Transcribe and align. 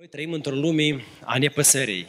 Noi 0.00 0.08
trăim 0.08 0.32
într-o 0.32 0.54
lume 0.54 1.04
a 1.24 1.38
nepăsării. 1.38 2.06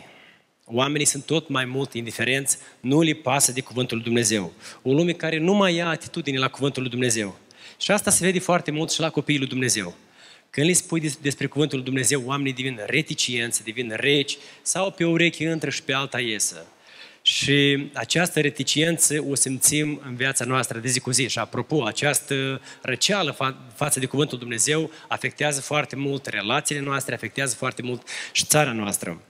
Oamenii 0.66 1.06
sunt 1.06 1.26
tot 1.26 1.50
mai 1.50 1.66
mult 1.66 1.94
indiferenți, 1.94 2.58
nu 2.80 3.02
li 3.02 3.14
pasă 3.14 3.52
de 3.52 3.62
Cuvântul 3.62 3.96
lui 3.96 4.06
Dumnezeu. 4.06 4.54
O 4.82 4.94
lume 4.94 5.12
care 5.12 5.38
nu 5.38 5.54
mai 5.54 5.76
ia 5.76 5.88
atitudine 5.88 6.38
la 6.38 6.48
Cuvântul 6.48 6.82
lui 6.82 6.92
Dumnezeu. 6.92 7.40
Și 7.80 7.92
asta 7.92 8.12
se 8.12 8.24
vede 8.24 8.40
foarte 8.40 8.72
mult 8.72 8.92
și 8.92 9.00
la 9.00 9.10
copiii 9.10 9.38
lui 9.38 9.48
Dumnezeu. 9.48 9.96
Când 10.50 10.68
le 10.68 10.74
spui 10.74 11.12
despre 11.22 11.48
Cuvântul 11.48 11.78
lui 11.78 11.86
Dumnezeu, 11.86 12.22
oamenii 12.26 12.54
devin 12.54 12.80
reticienți, 12.86 13.64
devin 13.64 13.94
reci 13.96 14.38
sau 14.62 14.92
pe 14.92 15.04
o 15.04 15.10
ureche 15.10 15.44
intră 15.44 15.70
și 15.70 15.84
pe 15.84 15.94
alta 15.94 16.20
iesă. 16.20 16.66
Și 17.22 17.90
această 17.94 18.40
reticiență 18.40 19.26
o 19.30 19.36
simțim 19.36 20.02
în 20.06 20.16
viața 20.16 20.46
noastră 20.46 20.80
de 20.80 20.88
zi 20.88 21.00
cu 21.00 21.12
zi. 21.12 21.28
Și 21.28 21.40
apropo, 21.40 21.86
această 21.86 22.62
răceală 22.82 23.34
fa- 23.34 23.74
față 23.76 24.00
de 24.00 24.06
Cuvântul 24.06 24.38
Dumnezeu 24.38 24.92
afectează 25.08 25.62
foarte 25.62 25.96
mult 25.96 26.26
relațiile 26.26 26.82
noastre, 26.82 27.14
afectează 27.14 27.56
foarte 27.56 27.82
mult 27.82 28.08
și 28.32 28.46
țara 28.46 28.72
noastră. 28.72 29.22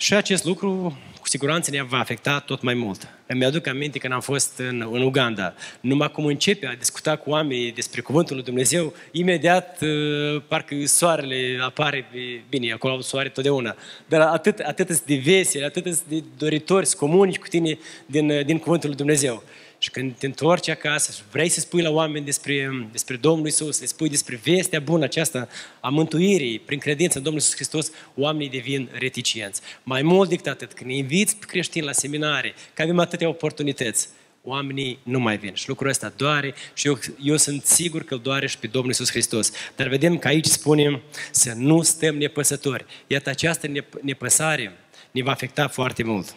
Și 0.00 0.14
acest 0.14 0.44
lucru 0.44 0.98
cu 1.20 1.28
siguranță 1.28 1.70
ne 1.70 1.82
va 1.82 1.98
afecta 1.98 2.38
tot 2.38 2.62
mai 2.62 2.74
mult. 2.74 3.08
Îmi 3.26 3.44
aduc 3.44 3.66
aminte 3.66 3.98
când 3.98 4.12
am 4.12 4.20
fost 4.20 4.58
în, 4.58 4.88
în 4.92 5.02
Uganda. 5.02 5.54
Numai 5.80 6.10
cum 6.10 6.24
începe 6.24 6.66
a 6.66 6.74
discuta 6.74 7.16
cu 7.16 7.30
oamenii 7.30 7.72
despre 7.72 8.00
Cuvântul 8.00 8.34
lui 8.34 8.44
Dumnezeu, 8.44 8.94
imediat 9.10 9.78
uh, 9.80 10.42
parcă 10.48 10.74
soarele 10.84 11.58
apare, 11.62 12.06
bine, 12.48 12.72
acolo 12.72 12.92
au 12.92 13.00
soare 13.00 13.28
totdeauna, 13.28 13.76
dar 14.06 14.20
atât, 14.20 14.58
atât 14.58 15.00
de 15.00 15.20
veseli, 15.24 15.64
atât 15.64 16.00
de 16.00 16.22
doritori 16.38 16.86
să 16.86 16.96
comunici 16.96 17.38
cu 17.38 17.46
tine 17.46 17.78
din, 18.06 18.42
din 18.46 18.58
Cuvântul 18.58 18.88
lui 18.88 18.98
Dumnezeu. 18.98 19.42
Și 19.82 19.90
când 19.90 20.14
te 20.18 20.26
întorci 20.26 20.68
acasă 20.68 21.12
și 21.12 21.22
vrei 21.30 21.48
să 21.48 21.60
spui 21.60 21.82
la 21.82 21.90
oameni 21.90 22.24
despre, 22.24 22.88
despre 22.92 23.16
Domnul 23.16 23.46
Isus, 23.46 23.76
să 23.76 23.86
spui 23.86 24.08
despre 24.08 24.40
vestea 24.44 24.80
bună 24.80 25.04
aceasta 25.04 25.48
a 25.80 25.88
mântuirii 25.88 26.58
prin 26.58 26.78
credință 26.78 27.16
în 27.16 27.24
Domnul 27.24 27.42
Isus 27.42 27.54
Hristos, 27.54 27.90
oamenii 28.14 28.48
devin 28.48 28.88
reticienți. 28.92 29.60
Mai 29.82 30.02
mult 30.02 30.28
decât 30.28 30.46
atât, 30.46 30.72
când 30.72 30.90
inviți 30.90 31.36
pe 31.36 31.46
creștini 31.46 31.84
la 31.84 31.92
seminare, 31.92 32.54
că 32.74 32.82
avem 32.82 32.98
atâtea 32.98 33.28
oportunități, 33.28 34.08
oamenii 34.42 34.98
nu 35.02 35.20
mai 35.20 35.38
vin. 35.38 35.54
Și 35.54 35.68
lucrul 35.68 35.88
ăsta 35.88 36.12
doare 36.16 36.54
și 36.74 36.86
eu, 36.86 36.98
eu 37.22 37.36
sunt 37.36 37.64
sigur 37.64 38.04
că 38.04 38.14
îl 38.14 38.20
doare 38.20 38.46
și 38.46 38.58
pe 38.58 38.66
Domnul 38.66 38.90
Isus 38.90 39.10
Hristos. 39.10 39.52
Dar 39.76 39.88
vedem 39.88 40.18
că 40.18 40.28
aici 40.28 40.46
spunem 40.46 41.02
să 41.30 41.52
nu 41.56 41.82
stăm 41.82 42.16
nepăsători. 42.16 42.84
Iată, 43.06 43.30
această 43.30 43.70
nepăsare 44.02 44.72
ne 45.10 45.22
va 45.22 45.30
afecta 45.30 45.68
foarte 45.68 46.02
mult. 46.02 46.34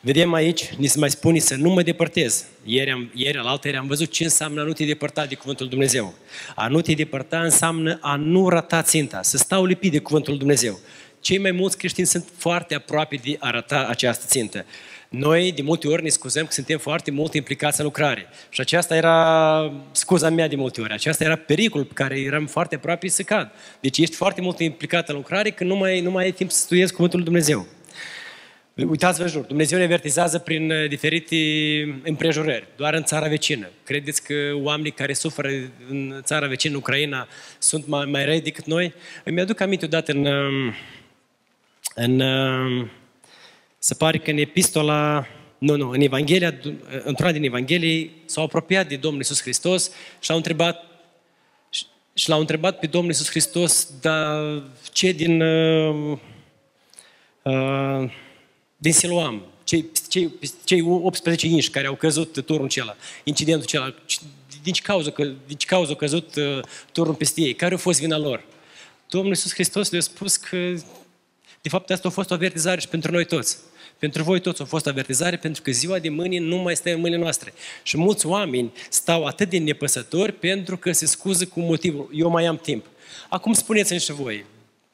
Vedem 0.00 0.32
aici, 0.32 0.74
ni 0.76 0.86
se 0.86 0.98
mai 0.98 1.10
spune 1.10 1.38
să 1.38 1.54
nu 1.54 1.70
mă 1.70 1.82
depărtez. 1.82 2.44
Ieri, 2.64 2.90
am, 2.90 3.10
ieri 3.14 3.36
la 3.36 3.50
altă 3.50 3.68
am 3.78 3.86
văzut 3.86 4.10
ce 4.10 4.24
înseamnă 4.24 4.60
a 4.60 4.64
nu 4.64 4.72
te 4.72 4.84
depărta 4.84 5.26
de 5.26 5.34
Cuvântul 5.34 5.68
Dumnezeu. 5.68 6.14
A 6.54 6.68
nu 6.68 6.80
te 6.80 6.92
depărta 6.92 7.40
înseamnă 7.40 7.98
a 8.00 8.16
nu 8.16 8.48
rata 8.48 8.82
ținta, 8.82 9.22
să 9.22 9.36
stau 9.36 9.64
lipit 9.64 9.92
de 9.92 9.98
Cuvântul 9.98 10.38
Dumnezeu. 10.38 10.78
Cei 11.20 11.38
mai 11.38 11.50
mulți 11.50 11.78
creștini 11.78 12.06
sunt 12.06 12.28
foarte 12.36 12.74
aproape 12.74 13.20
de 13.22 13.36
a 13.38 13.50
rata 13.50 13.86
această 13.88 14.24
țintă. 14.28 14.64
Noi, 15.08 15.52
de 15.52 15.62
multe 15.62 15.88
ori, 15.88 16.02
ne 16.02 16.08
scuzăm 16.08 16.44
că 16.44 16.52
suntem 16.52 16.78
foarte 16.78 17.10
mult 17.10 17.34
implicați 17.34 17.78
în 17.80 17.84
lucrare. 17.84 18.28
Și 18.48 18.60
aceasta 18.60 18.96
era 18.96 19.72
scuza 19.92 20.30
mea 20.30 20.48
de 20.48 20.56
multe 20.56 20.80
ori. 20.80 20.92
Aceasta 20.92 21.24
era 21.24 21.36
pericolul 21.36 21.86
pe 21.86 21.94
care 21.94 22.20
eram 22.20 22.46
foarte 22.46 22.74
aproape 22.74 23.08
să 23.08 23.22
cad. 23.22 23.50
Deci 23.80 23.98
ești 23.98 24.14
foarte 24.14 24.40
mult 24.40 24.58
implicat 24.58 25.08
în 25.08 25.14
lucrare 25.14 25.50
că 25.50 25.64
nu 25.64 25.76
mai, 25.76 26.00
nu 26.00 26.10
mai 26.10 26.24
ai 26.24 26.32
timp 26.32 26.50
să 26.50 26.58
studiezi 26.58 26.92
Cuvântul 26.92 27.18
lui 27.18 27.28
Dumnezeu. 27.28 27.66
Uitați-vă 28.74 29.24
în 29.24 29.30
jur, 29.30 29.44
Dumnezeu 29.44 29.78
ne 29.78 29.84
avertizează 29.84 30.38
prin 30.38 30.70
uh, 30.70 30.88
diferite 30.88 31.36
împrejurări, 32.02 32.66
doar 32.76 32.94
în 32.94 33.04
țara 33.04 33.28
vecină. 33.28 33.68
Credeți 33.84 34.22
că 34.22 34.34
oamenii 34.54 34.90
care 34.90 35.12
suferă 35.12 35.48
în 35.88 36.20
țara 36.22 36.46
vecină, 36.46 36.76
Ucraina, 36.76 37.28
sunt 37.58 37.86
mai, 37.86 38.04
mai 38.04 38.24
răi 38.24 38.40
decât 38.40 38.64
noi? 38.64 38.94
Îmi 39.24 39.40
aduc 39.40 39.60
aminte 39.60 39.84
odată 39.84 40.12
în, 40.12 40.24
um, 40.24 40.74
în, 41.94 42.20
um, 42.20 42.90
se 43.78 43.94
pare 43.94 44.18
că 44.18 44.30
în 44.30 44.36
epistola, 44.36 45.26
nu, 45.58 45.76
nu, 45.76 45.90
în 45.90 46.00
Evanghelia, 46.00 46.54
într-una 47.04 47.32
din 47.32 47.44
Evanghelii, 47.44 48.22
s-au 48.24 48.44
apropiat 48.44 48.88
de 48.88 48.96
Domnul 48.96 49.20
Iisus 49.20 49.42
Hristos 49.42 49.90
și 50.20 50.30
au 50.30 50.36
întrebat 50.36 50.84
și 52.14 52.28
l-au 52.28 52.40
întrebat 52.40 52.78
pe 52.78 52.86
Domnul 52.86 53.10
Iisus 53.10 53.30
Hristos, 53.30 53.92
dar 54.00 54.62
ce 54.92 55.12
din 55.12 55.40
uh, 55.40 56.18
uh, 57.42 58.10
din 58.82 58.92
Siloam, 58.92 59.42
cei, 59.64 59.86
cei, 60.08 60.30
cei 60.64 60.80
18 60.80 61.46
inși 61.46 61.70
care 61.70 61.86
au 61.86 61.94
căzut 61.94 62.44
turnul 62.44 62.64
acela, 62.64 62.96
incidentul 63.24 63.64
acela, 63.66 63.94
din 64.62 64.72
ce 64.72 64.82
cauză, 64.82 65.14
din 65.46 65.56
ce 65.56 65.66
cauză 65.66 65.92
a 65.92 65.94
căzut 65.94 66.34
uh, 66.34 66.60
turnul 66.92 67.14
peste 67.14 67.40
ei, 67.40 67.54
care 67.54 67.74
a 67.74 67.78
fost 67.78 68.00
vina 68.00 68.18
lor? 68.18 68.44
Domnul 69.08 69.30
Iisus 69.30 69.52
Hristos 69.52 69.90
le-a 69.90 70.00
spus 70.00 70.36
că, 70.36 70.74
de 71.60 71.68
fapt, 71.68 71.90
asta 71.90 72.08
a 72.08 72.10
fost 72.10 72.30
o 72.30 72.34
avertizare 72.34 72.80
și 72.80 72.88
pentru 72.88 73.12
noi 73.12 73.24
toți. 73.24 73.58
Pentru 73.98 74.22
voi 74.22 74.40
toți 74.40 74.62
a 74.62 74.64
fost 74.64 74.86
avertizare, 74.86 75.36
pentru 75.36 75.62
că 75.62 75.70
ziua 75.70 75.98
de 75.98 76.08
mâine 76.08 76.38
nu 76.38 76.56
mai 76.56 76.76
stă 76.76 76.90
în 76.90 77.00
mâinile 77.00 77.22
noastre. 77.22 77.52
Și 77.82 77.96
mulți 77.96 78.26
oameni 78.26 78.72
stau 78.88 79.24
atât 79.24 79.50
de 79.50 79.58
nepăsători 79.58 80.32
pentru 80.32 80.76
că 80.76 80.92
se 80.92 81.06
scuză 81.06 81.46
cu 81.46 81.60
motivul, 81.60 82.10
eu 82.14 82.30
mai 82.30 82.46
am 82.46 82.56
timp. 82.56 82.86
Acum 83.28 83.52
spuneți-mi 83.52 84.00
și 84.00 84.12
voi, 84.12 84.44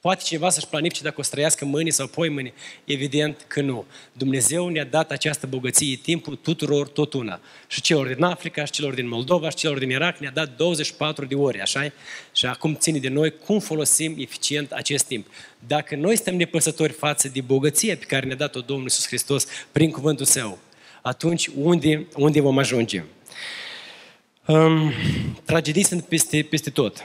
Poate 0.07 0.23
cineva 0.25 0.51
să-și 0.51 0.67
planifice 0.67 1.03
dacă 1.03 1.15
o 1.19 1.23
să 1.23 1.31
trăiască 1.31 1.65
mâini 1.65 1.91
sau 1.91 2.07
poi 2.07 2.29
mâini? 2.29 2.53
Evident 2.85 3.45
că 3.47 3.61
nu. 3.61 3.85
Dumnezeu 4.13 4.69
ne-a 4.69 4.85
dat 4.85 5.11
această 5.11 5.47
bogăție, 5.47 5.97
timpul 5.97 6.37
tuturor 6.37 6.89
tot 6.89 7.13
una. 7.13 7.41
Și 7.67 7.81
celor 7.81 8.07
din 8.07 8.23
Africa, 8.23 8.65
și 8.65 8.73
celor 8.73 8.95
din 8.95 9.09
Moldova, 9.09 9.51
și 9.51 9.57
celor 9.57 9.79
din 9.79 9.91
Irak 9.91 10.19
ne-a 10.19 10.31
dat 10.31 10.57
24 10.57 11.25
de 11.25 11.35
ore, 11.35 11.61
așa 11.61 11.93
Și 12.33 12.47
acum 12.47 12.75
ține 12.75 12.99
de 12.99 13.09
noi 13.09 13.35
cum 13.45 13.59
folosim 13.59 14.15
eficient 14.19 14.73
acest 14.73 15.07
timp. 15.07 15.27
Dacă 15.67 15.97
noi 15.97 16.15
suntem 16.15 16.37
nepăsători 16.37 16.93
față 16.93 17.29
de 17.29 17.41
bogăția 17.41 17.97
pe 17.97 18.05
care 18.05 18.27
ne-a 18.27 18.37
dat-o 18.37 18.61
Domnul 18.61 18.85
Iisus 18.85 19.07
Hristos 19.07 19.47
prin 19.73 19.91
cuvântul 19.91 20.27
Său, 20.27 20.59
atunci 21.03 21.51
unde, 21.57 22.07
unde 22.17 22.41
vom 22.41 22.59
ajunge? 22.59 23.03
Um, 24.47 24.93
tragedii 25.45 25.85
sunt 25.85 26.05
peste, 26.05 26.47
peste 26.51 26.71
tot. 26.71 27.05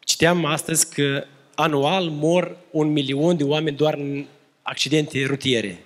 Citeam 0.00 0.44
astăzi 0.44 0.94
că 0.94 1.26
anual 1.56 2.08
mor 2.08 2.56
un 2.70 2.92
milion 2.92 3.36
de 3.36 3.44
oameni 3.44 3.76
doar 3.76 3.94
în 3.94 4.24
accidente 4.62 5.24
rutiere. 5.24 5.80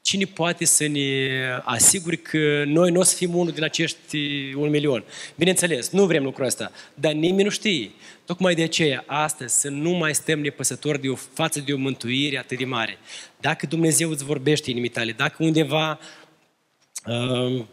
Cine 0.00 0.24
poate 0.24 0.64
să 0.64 0.86
ne 0.86 1.28
asigure 1.62 2.16
că 2.16 2.64
noi 2.66 2.90
nu 2.90 3.00
o 3.00 3.02
să 3.02 3.16
fim 3.16 3.34
unul 3.34 3.52
din 3.52 3.64
acești 3.64 4.18
un 4.56 4.70
milion? 4.70 5.04
Bineînțeles, 5.36 5.90
nu 5.90 6.06
vrem 6.06 6.22
lucrul 6.22 6.46
ăsta, 6.46 6.72
dar 6.94 7.12
nimeni 7.12 7.42
nu 7.42 7.50
știe. 7.50 7.90
Tocmai 8.24 8.54
de 8.54 8.62
aceea, 8.62 9.04
astăzi, 9.06 9.60
să 9.60 9.68
nu 9.68 9.90
mai 9.90 10.14
stăm 10.14 10.40
nepăsători 10.40 11.00
de 11.00 11.08
o 11.08 11.14
față 11.14 11.60
de 11.60 11.72
o 11.72 11.76
mântuire 11.76 12.38
atât 12.38 12.58
de 12.58 12.64
mare. 12.64 12.98
Dacă 13.40 13.66
Dumnezeu 13.66 14.10
îți 14.10 14.24
vorbește 14.24 14.70
inimii 14.70 14.88
tale, 14.88 15.12
dacă 15.12 15.36
undeva 15.38 15.98
uh, 17.06 17.64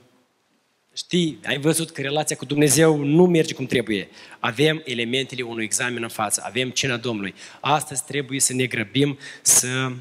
Știi, 0.96 1.40
ai 1.46 1.60
văzut 1.60 1.90
că 1.92 2.02
relația 2.02 2.36
cu 2.36 2.46
Dumnezeu 2.46 3.04
nu 3.04 3.26
merge 3.26 3.54
cum 3.54 3.66
trebuie. 3.66 4.10
Avem 4.40 4.82
elementele 4.86 5.42
unui 5.42 5.64
examen 5.64 6.04
în 6.04 6.10
față, 6.10 6.44
avem 6.46 6.70
cina 6.70 6.98
Domnului. 6.98 7.34
Astăzi 7.60 8.04
trebuie 8.06 8.40
să 8.40 8.54
ne 8.54 8.66
grăbim 8.66 9.18
să 9.42 9.92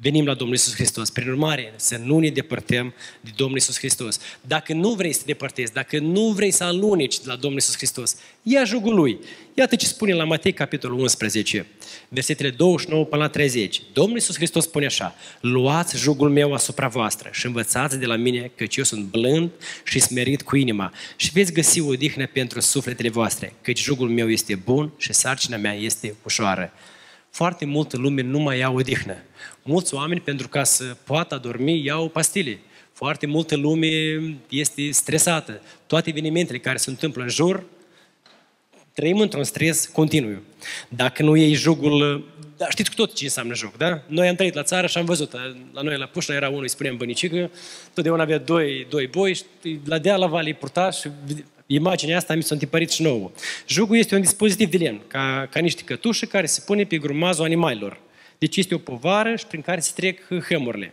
venim 0.00 0.26
la 0.26 0.34
Domnul 0.34 0.56
Isus 0.56 0.74
Hristos. 0.74 1.10
Prin 1.10 1.28
urmare, 1.28 1.72
să 1.76 1.96
nu 1.96 2.18
ne 2.18 2.28
depărtăm 2.28 2.94
de 3.20 3.30
Domnul 3.36 3.56
Isus 3.56 3.78
Hristos. 3.78 4.18
Dacă 4.40 4.72
nu 4.72 4.90
vrei 4.90 5.12
să 5.12 5.18
te 5.18 5.24
depărtezi, 5.26 5.72
dacă 5.72 5.98
nu 5.98 6.28
vrei 6.28 6.50
să 6.50 6.64
aluneci 6.64 7.18
de 7.18 7.24
la 7.26 7.36
Domnul 7.36 7.58
Isus 7.58 7.76
Hristos, 7.76 8.16
ia 8.42 8.64
jugul 8.64 8.94
Lui. 8.94 9.18
Iată 9.54 9.76
ce 9.76 9.86
spune 9.86 10.14
la 10.14 10.24
Matei, 10.24 10.52
capitolul 10.52 10.98
11, 10.98 11.66
versetele 12.08 12.50
29 12.50 13.04
până 13.04 13.22
la 13.22 13.28
30. 13.28 13.82
Domnul 13.92 14.16
Isus 14.16 14.36
Hristos 14.36 14.64
spune 14.64 14.86
așa, 14.86 15.14
luați 15.40 15.96
jugul 15.96 16.30
meu 16.30 16.52
asupra 16.52 16.88
voastră 16.88 17.28
și 17.32 17.46
învățați 17.46 17.98
de 17.98 18.06
la 18.06 18.16
mine 18.16 18.50
căci 18.54 18.76
eu 18.76 18.84
sunt 18.84 19.04
blând 19.04 19.50
și 19.84 20.00
smerit 20.00 20.42
cu 20.42 20.56
inima 20.56 20.92
și 21.16 21.30
veți 21.32 21.52
găsi 21.52 21.80
o 21.80 21.86
odihnă 21.86 22.26
pentru 22.26 22.60
sufletele 22.60 23.08
voastre, 23.08 23.52
căci 23.62 23.82
jugul 23.82 24.08
meu 24.08 24.30
este 24.30 24.54
bun 24.54 24.92
și 24.96 25.12
sarcina 25.12 25.56
mea 25.56 25.74
este 25.74 26.14
ușoară 26.24 26.72
foarte 27.36 27.64
multă 27.64 27.96
lume 27.96 28.22
nu 28.22 28.38
mai 28.38 28.58
ia 28.58 28.70
odihnă. 28.70 29.16
Mulți 29.62 29.94
oameni, 29.94 30.20
pentru 30.20 30.48
ca 30.48 30.64
să 30.64 30.96
poată 31.04 31.34
adormi, 31.34 31.84
iau 31.84 32.08
pastile. 32.08 32.58
Foarte 32.92 33.26
multă 33.26 33.56
lume 33.56 33.88
este 34.48 34.90
stresată. 34.90 35.60
Toate 35.86 36.08
evenimentele 36.10 36.58
care 36.58 36.76
se 36.76 36.90
întâmplă 36.90 37.22
în 37.22 37.28
jur, 37.28 37.64
trăim 38.92 39.20
într-un 39.20 39.44
stres 39.44 39.86
continuu. 39.86 40.42
Dacă 40.88 41.22
nu 41.22 41.36
iei 41.36 41.54
jugul, 41.54 42.24
da, 42.56 42.70
știți 42.70 42.88
cu 42.88 42.96
tot 42.96 43.14
ce 43.14 43.24
înseamnă 43.24 43.54
jug, 43.54 43.76
da? 43.76 44.02
Noi 44.06 44.28
am 44.28 44.34
trăit 44.34 44.54
la 44.54 44.62
țară 44.62 44.86
și 44.86 44.98
am 44.98 45.04
văzut, 45.04 45.32
la 45.72 45.80
noi 45.82 45.98
la 45.98 46.06
Pușna 46.06 46.34
era 46.34 46.48
unul, 46.48 46.62
îi 46.62 46.68
spuneam 46.68 46.96
bănicică, 46.96 47.50
totdeauna 47.94 48.22
avea 48.22 48.38
doi, 48.38 48.86
doi 48.90 49.06
boi 49.06 49.34
și 49.34 49.44
la 49.84 49.98
dea 49.98 50.16
la 50.16 50.26
vale 50.26 50.52
purta 50.52 50.90
și 50.90 51.08
imaginea 51.66 52.16
asta 52.16 52.34
mi 52.34 52.42
s-a 52.42 52.54
întipărit 52.54 52.90
și 52.90 53.02
nouă. 53.02 53.30
Jugul 53.68 53.96
este 53.96 54.14
un 54.14 54.20
dispozitiv 54.20 54.70
de 54.70 54.76
lemn, 54.76 55.00
ca, 55.06 55.48
ca 55.50 55.60
niște 55.60 55.82
cătușe 55.82 56.26
care 56.26 56.46
se 56.46 56.62
pune 56.66 56.84
pe 56.84 56.98
grumazul 56.98 57.44
animalelor. 57.44 58.00
Deci 58.38 58.56
este 58.56 58.74
o 58.74 58.78
povară 58.78 59.36
și 59.36 59.46
prin 59.46 59.62
care 59.62 59.80
se 59.80 59.92
trec 59.94 60.20
hămurile. 60.48 60.92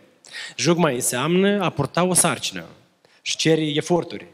Jug 0.57 0.77
mai 0.77 0.93
înseamnă 0.93 1.63
a 1.63 1.69
purta 1.69 2.03
o 2.03 2.13
sarcină 2.13 2.65
și 3.21 3.35
cere 3.35 3.61
eforturi. 3.61 4.25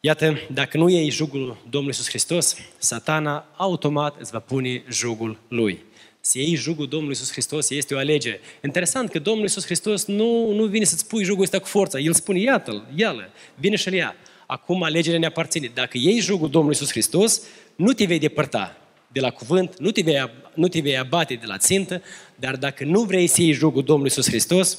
Iată, 0.00 0.38
dacă 0.52 0.76
nu 0.76 0.88
iei 0.88 1.10
jugul 1.10 1.56
Domnului 1.62 1.86
Iisus 1.86 2.08
Hristos, 2.08 2.56
satana 2.78 3.46
automat 3.56 4.20
îți 4.20 4.30
va 4.30 4.38
pune 4.38 4.82
jugul 4.90 5.38
lui. 5.48 5.84
Să 6.20 6.38
iei 6.38 6.54
jugul 6.54 6.88
Domnului 6.88 7.14
Iisus 7.14 7.32
Hristos 7.32 7.70
este 7.70 7.94
o 7.94 7.98
alegere. 7.98 8.40
Interesant 8.64 9.10
că 9.10 9.18
Domnul 9.18 9.42
Iisus 9.42 9.64
Hristos 9.64 10.04
nu, 10.04 10.52
nu 10.52 10.64
vine 10.64 10.84
să-ți 10.84 11.06
pui 11.06 11.24
jugul 11.24 11.42
ăsta 11.42 11.58
cu 11.58 11.66
forța. 11.66 11.98
El 11.98 12.12
spune, 12.12 12.38
iată-l, 12.40 12.86
ia-l, 12.94 13.30
vine 13.54 13.76
și-l 13.76 13.92
ia. 13.92 14.16
Acum 14.52 14.82
alegerea 14.82 15.18
ne 15.18 15.26
aparține. 15.26 15.70
Dacă 15.74 15.98
iei 15.98 16.20
jugul 16.20 16.50
Domnului 16.50 16.76
Iisus 16.80 16.90
Hristos, 16.90 17.42
nu 17.76 17.92
te 17.92 18.04
vei 18.04 18.18
depărta 18.18 18.76
de 19.08 19.20
la 19.20 19.30
cuvânt, 19.30 19.78
nu 19.78 19.90
te 19.90 20.02
vei, 20.02 20.30
nu 20.54 20.68
te 20.68 20.80
vei 20.80 20.98
abate 20.98 21.34
de 21.34 21.46
la 21.46 21.58
țintă, 21.58 22.02
dar 22.34 22.56
dacă 22.56 22.84
nu 22.84 23.02
vrei 23.02 23.26
să 23.26 23.42
iei 23.42 23.52
jugul 23.52 23.82
Domnului 23.82 24.12
Iisus 24.16 24.30
Hristos, 24.30 24.78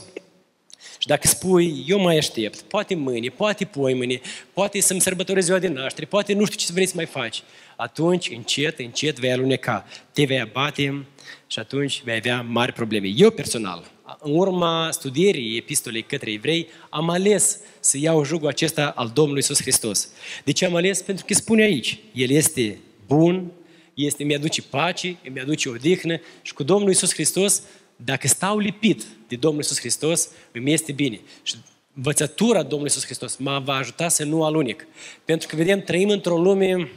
și 0.98 1.08
dacă 1.08 1.28
spui, 1.28 1.84
eu 1.88 2.00
mai 2.00 2.18
aștept, 2.18 2.62
poate 2.62 2.96
mâine, 2.96 3.28
poate 3.28 3.66
poimâine, 3.66 4.22
poate 4.54 4.80
să-mi 4.80 5.02
sărbătorezi 5.02 5.46
ziua 5.46 5.60
de 5.60 5.68
naștere, 5.68 6.06
poate 6.06 6.34
nu 6.34 6.46
știu 6.46 6.58
ce 6.58 6.66
să 6.66 6.72
vrei 6.74 6.86
să 6.86 6.94
mai 6.96 7.06
faci, 7.06 7.44
atunci 7.76 8.30
încet, 8.30 8.80
încet 8.80 9.20
vei 9.20 9.32
aluneca, 9.32 9.86
te 10.12 10.24
vei 10.26 10.40
abate 10.40 11.06
și 11.48 11.60
atunci 11.60 12.02
vei 12.04 12.16
avea 12.16 12.42
mari 12.42 12.74
probleme. 12.74 13.08
Eu 13.16 13.30
personal, 13.30 13.92
în 14.20 14.36
urma 14.36 14.90
studierii 14.92 15.58
epistolei 15.58 16.04
către 16.04 16.32
evrei, 16.32 16.68
am 16.90 17.10
ales 17.10 17.60
să 17.80 17.98
iau 17.98 18.24
jugul 18.24 18.48
acesta 18.48 18.94
al 18.96 19.12
Domnului 19.14 19.42
Iisus 19.42 19.62
Hristos. 19.62 20.10
De 20.44 20.52
ce 20.52 20.66
am 20.66 20.76
ales? 20.76 21.02
Pentru 21.02 21.26
că 21.26 21.34
spune 21.34 21.64
aici, 21.64 22.00
El 22.14 22.30
este 22.30 22.80
bun, 23.08 23.52
este, 23.94 24.24
mi-aduce 24.24 24.62
pace, 24.62 25.18
mi-aduce 25.34 25.70
odihnă 25.70 26.20
și 26.42 26.54
cu 26.54 26.64
Domnul 26.64 26.90
Iisus 26.90 27.14
Hristos, 27.14 27.62
dacă 27.96 28.28
stau 28.28 28.58
lipit 28.58 29.04
de 29.28 29.36
Domnul 29.36 29.62
Iisus 29.62 29.80
Hristos, 29.80 30.30
îmi 30.52 30.74
este 30.74 30.92
bine. 30.92 31.20
Și 31.44 31.56
învățătura 31.96 32.62
Domnului 32.62 32.84
Iisus 32.84 33.06
Hristos 33.06 33.36
mă 33.36 33.62
va 33.66 33.74
ajuta 33.74 34.08
să 34.08 34.24
nu 34.24 34.44
alunic. 34.44 34.88
Pentru 35.26 35.48
că, 35.48 35.56
vedem, 35.56 35.82
trăim 35.82 36.10
într-o 36.10 36.38
lume 36.38 36.92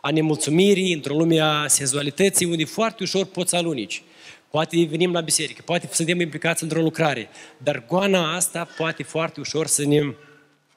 a 0.00 0.10
nemulțumirii, 0.10 0.92
într-o 0.92 1.14
lume 1.14 1.40
a 1.40 1.66
senzualității, 1.66 2.46
unde 2.46 2.64
foarte 2.64 3.02
ușor 3.02 3.24
poți 3.24 3.54
alunici. 3.54 4.02
Poate 4.50 4.84
venim 4.84 5.12
la 5.12 5.20
biserică, 5.20 5.62
poate 5.64 5.88
suntem 5.92 6.20
implicați 6.20 6.62
într-o 6.62 6.80
lucrare, 6.80 7.28
dar 7.58 7.84
goana 7.86 8.34
asta 8.34 8.68
poate 8.76 9.02
foarte 9.02 9.40
ușor 9.40 9.66
să 9.66 9.86
ne 9.86 10.14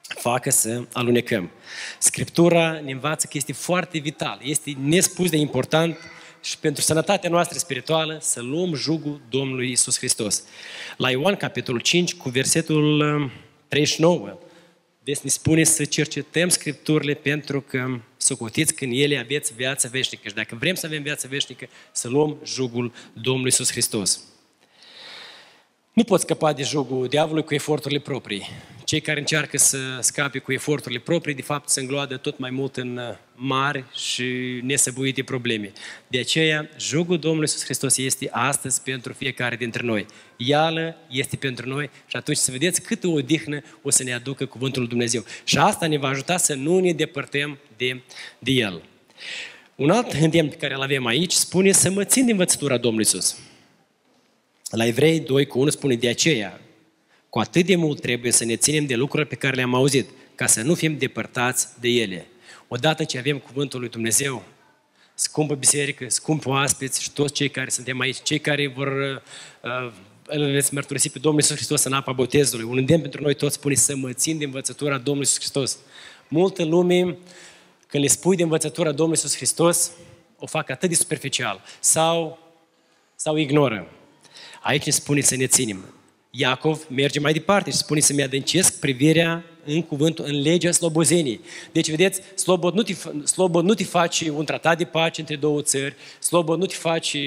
facă 0.02 0.50
să 0.50 0.82
alunecăm. 0.92 1.50
Scriptura 1.98 2.80
ne 2.84 2.92
învață 2.92 3.26
că 3.26 3.36
este 3.36 3.52
foarte 3.52 3.98
vital, 3.98 4.38
este 4.42 4.76
nespus 4.82 5.30
de 5.30 5.36
important 5.36 5.98
și 6.42 6.58
pentru 6.58 6.82
sănătatea 6.82 7.30
noastră 7.30 7.58
spirituală 7.58 8.18
să 8.20 8.40
luăm 8.42 8.74
jugul 8.74 9.20
Domnului 9.30 9.70
Isus 9.70 9.98
Hristos. 9.98 10.44
La 10.96 11.10
Ioan, 11.10 11.36
capitolul 11.36 11.80
5, 11.80 12.14
cu 12.14 12.28
versetul 12.28 13.30
39, 13.68 14.38
deci 15.12 15.22
ne 15.22 15.30
spune 15.30 15.64
să 15.64 15.84
cercetăm 15.84 16.48
Scripturile 16.48 17.14
pentru 17.14 17.60
că 17.60 18.00
socotiți 18.16 18.74
când 18.74 18.92
ele 18.94 19.18
aveți 19.18 19.54
viață 19.54 19.88
veșnică. 19.92 20.28
Și 20.28 20.34
dacă 20.34 20.56
vrem 20.60 20.74
să 20.74 20.86
avem 20.86 21.02
viață 21.02 21.26
veșnică, 21.28 21.68
să 21.92 22.08
luăm 22.08 22.36
jugul 22.44 22.92
Domnului 23.12 23.48
Isus 23.48 23.70
Hristos. 23.70 24.29
Nu 25.92 26.04
poți 26.04 26.22
scăpa 26.22 26.52
de 26.52 26.62
jugul 26.62 27.08
diavolului 27.08 27.44
cu 27.44 27.54
eforturile 27.54 28.00
proprii. 28.00 28.48
Cei 28.84 29.00
care 29.00 29.18
încearcă 29.18 29.58
să 29.58 29.78
scape 30.00 30.38
cu 30.38 30.52
eforturile 30.52 31.00
proprii, 31.00 31.34
de 31.34 31.42
fapt, 31.42 31.68
se 31.68 31.80
îngloadă 31.80 32.16
tot 32.16 32.38
mai 32.38 32.50
mult 32.50 32.76
în 32.76 32.96
uh, 32.96 33.16
mari 33.34 33.84
și 33.94 34.24
nesăbuite 34.62 35.22
probleme. 35.22 35.72
De 36.06 36.18
aceea, 36.18 36.68
jugul 36.78 37.18
Domnului 37.18 37.46
Iisus 37.48 37.64
Hristos 37.64 37.96
este 37.96 38.28
astăzi 38.32 38.82
pentru 38.82 39.12
fiecare 39.12 39.56
dintre 39.56 39.82
noi. 39.82 40.06
Ială 40.36 40.96
este 41.08 41.36
pentru 41.36 41.68
noi 41.68 41.90
și 42.06 42.16
atunci 42.16 42.36
să 42.36 42.50
vedeți 42.50 42.82
câtă 42.82 43.06
odihnă 43.06 43.60
o 43.82 43.90
să 43.90 44.02
ne 44.02 44.14
aducă 44.14 44.46
Cuvântul 44.46 44.80
Lui 44.80 44.90
Dumnezeu. 44.90 45.24
Și 45.44 45.58
asta 45.58 45.86
ne 45.86 45.98
va 45.98 46.08
ajuta 46.08 46.36
să 46.36 46.54
nu 46.54 46.78
ne 46.78 46.92
depărtăm 46.92 47.58
de, 47.76 48.00
de 48.38 48.50
El. 48.50 48.82
Un 49.74 49.90
alt 49.90 50.12
îndemn 50.12 50.48
pe 50.48 50.56
care 50.56 50.74
îl 50.74 50.82
avem 50.82 51.06
aici 51.06 51.32
spune 51.32 51.72
să 51.72 51.90
mă 51.90 52.04
țin 52.04 52.24
de 52.24 52.30
învățătura 52.30 52.76
Domnului 52.76 53.06
Iisus. 53.12 53.36
La 54.70 54.86
Evrei 54.86 55.20
2 55.20 55.46
cu 55.46 55.58
1 55.58 55.70
spune, 55.70 55.94
de 55.94 56.08
aceea, 56.08 56.60
cu 57.28 57.38
atât 57.38 57.66
de 57.66 57.76
mult 57.76 58.00
trebuie 58.00 58.32
să 58.32 58.44
ne 58.44 58.56
ținem 58.56 58.86
de 58.86 58.94
lucrurile 58.94 59.28
pe 59.28 59.34
care 59.34 59.56
le-am 59.56 59.74
auzit, 59.74 60.08
ca 60.34 60.46
să 60.46 60.62
nu 60.62 60.74
fim 60.74 60.98
depărtați 60.98 61.68
de 61.80 61.88
ele. 61.88 62.26
Odată 62.68 63.04
ce 63.04 63.18
avem 63.18 63.38
Cuvântul 63.38 63.80
lui 63.80 63.88
Dumnezeu, 63.88 64.44
scumpă 65.14 65.54
biserică, 65.54 66.04
scumpă 66.08 66.48
oaspeți 66.48 67.02
și 67.02 67.10
toți 67.10 67.32
cei 67.32 67.48
care 67.48 67.68
suntem 67.68 68.00
aici, 68.00 68.22
cei 68.22 68.38
care 68.38 68.68
vor 68.68 69.22
uh, 69.62 69.92
îl 70.26 70.50
veți 70.50 70.74
mărturisi 70.74 71.10
pe 71.10 71.18
Domnul 71.18 71.40
Iisus 71.40 71.56
Hristos 71.56 71.84
în 71.84 71.92
apa 71.92 72.12
botezului. 72.12 72.64
Un 72.64 72.76
îndemn 72.76 73.00
pentru 73.00 73.22
noi 73.22 73.34
toți 73.34 73.54
spune 73.54 73.74
să 73.74 73.96
mă 73.96 74.12
țin 74.12 74.38
de 74.38 74.44
învățătura 74.44 74.96
Domnului 74.96 75.20
Iisus 75.20 75.38
Hristos. 75.38 75.78
Multă 76.28 76.64
lume, 76.64 77.16
când 77.86 78.02
le 78.02 78.08
spui 78.08 78.36
de 78.36 78.42
învățătura 78.42 78.88
Domnului 78.92 79.20
Iisus 79.22 79.36
Hristos, 79.36 79.90
o 80.38 80.46
fac 80.46 80.70
atât 80.70 80.88
de 80.88 80.94
superficial 80.94 81.62
sau, 81.80 82.38
sau 83.14 83.36
ignoră. 83.36 83.88
Aici 84.60 84.84
ne 84.84 84.92
spune 84.92 85.20
să 85.20 85.36
ne 85.36 85.46
ținem. 85.46 85.84
Iacov 86.30 86.86
merge 86.88 87.20
mai 87.20 87.32
departe 87.32 87.70
și 87.70 87.76
spune 87.76 88.00
să-mi 88.00 88.22
adâncesc 88.22 88.80
privirea 88.80 89.44
în 89.64 89.82
cuvântul, 89.82 90.24
în 90.28 90.40
legea 90.40 90.70
slobozenii. 90.70 91.40
Deci, 91.72 91.90
vedeți, 91.90 92.20
slobod 92.34 92.74
nu, 92.74 92.82
te, 92.82 92.94
slobod 93.24 93.64
nu 93.64 93.74
te 93.74 93.84
faci 93.84 94.20
un 94.20 94.44
tratat 94.44 94.78
de 94.78 94.84
pace 94.84 95.20
între 95.20 95.36
două 95.36 95.62
țări, 95.62 95.94
slobod 96.18 96.58
nu 96.58 96.66
te 96.66 96.74
faci 96.74 97.12
uh, 97.12 97.20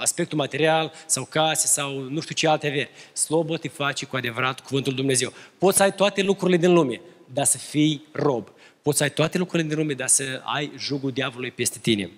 aspectul 0.00 0.38
material 0.38 0.92
sau 1.06 1.24
case 1.24 1.66
sau 1.66 1.98
nu 1.98 2.20
știu 2.20 2.34
ce 2.34 2.48
alte 2.48 2.66
averi. 2.66 2.90
Slobod 3.12 3.60
te 3.60 3.68
face 3.68 4.06
cu 4.06 4.16
adevărat 4.16 4.60
cuvântul 4.60 4.94
Dumnezeu. 4.94 5.32
Poți 5.58 5.76
să 5.76 5.82
ai 5.82 5.94
toate 5.94 6.22
lucrurile 6.22 6.58
din 6.58 6.72
lume, 6.72 7.00
dar 7.32 7.44
să 7.44 7.58
fii 7.58 8.04
rob. 8.12 8.48
Poți 8.82 8.96
să 8.96 9.02
ai 9.02 9.10
toate 9.10 9.38
lucrurile 9.38 9.68
din 9.68 9.78
lume, 9.78 9.92
dar 9.92 10.08
să 10.08 10.40
ai 10.44 10.72
jugul 10.78 11.10
diavolului 11.10 11.50
peste 11.50 11.78
tine. 11.82 12.10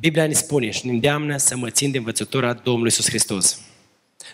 Biblia 0.00 0.26
ne 0.26 0.32
spune 0.32 0.70
și 0.70 0.86
ne 0.86 0.92
îndeamnă 0.92 1.36
să 1.36 1.56
mă 1.56 1.70
țin 1.70 1.90
de 1.90 1.98
învățătura 1.98 2.52
Domnului 2.52 2.90
Iisus 2.90 3.08
Hristos. 3.08 3.60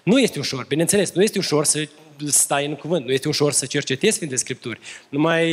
Nu 0.03 0.19
este 0.19 0.39
ușor, 0.39 0.67
bineînțeles, 0.69 1.13
nu 1.13 1.23
este 1.23 1.39
ușor 1.39 1.65
să 1.65 1.89
stai 2.27 2.67
în 2.67 2.75
cuvânt, 2.75 3.05
nu 3.05 3.13
este 3.13 3.29
ușor 3.29 3.53
să 3.53 3.67
cercetezi 3.67 4.17
Sfinte 4.17 4.37
Scripturi. 4.37 4.81
Numai 5.09 5.47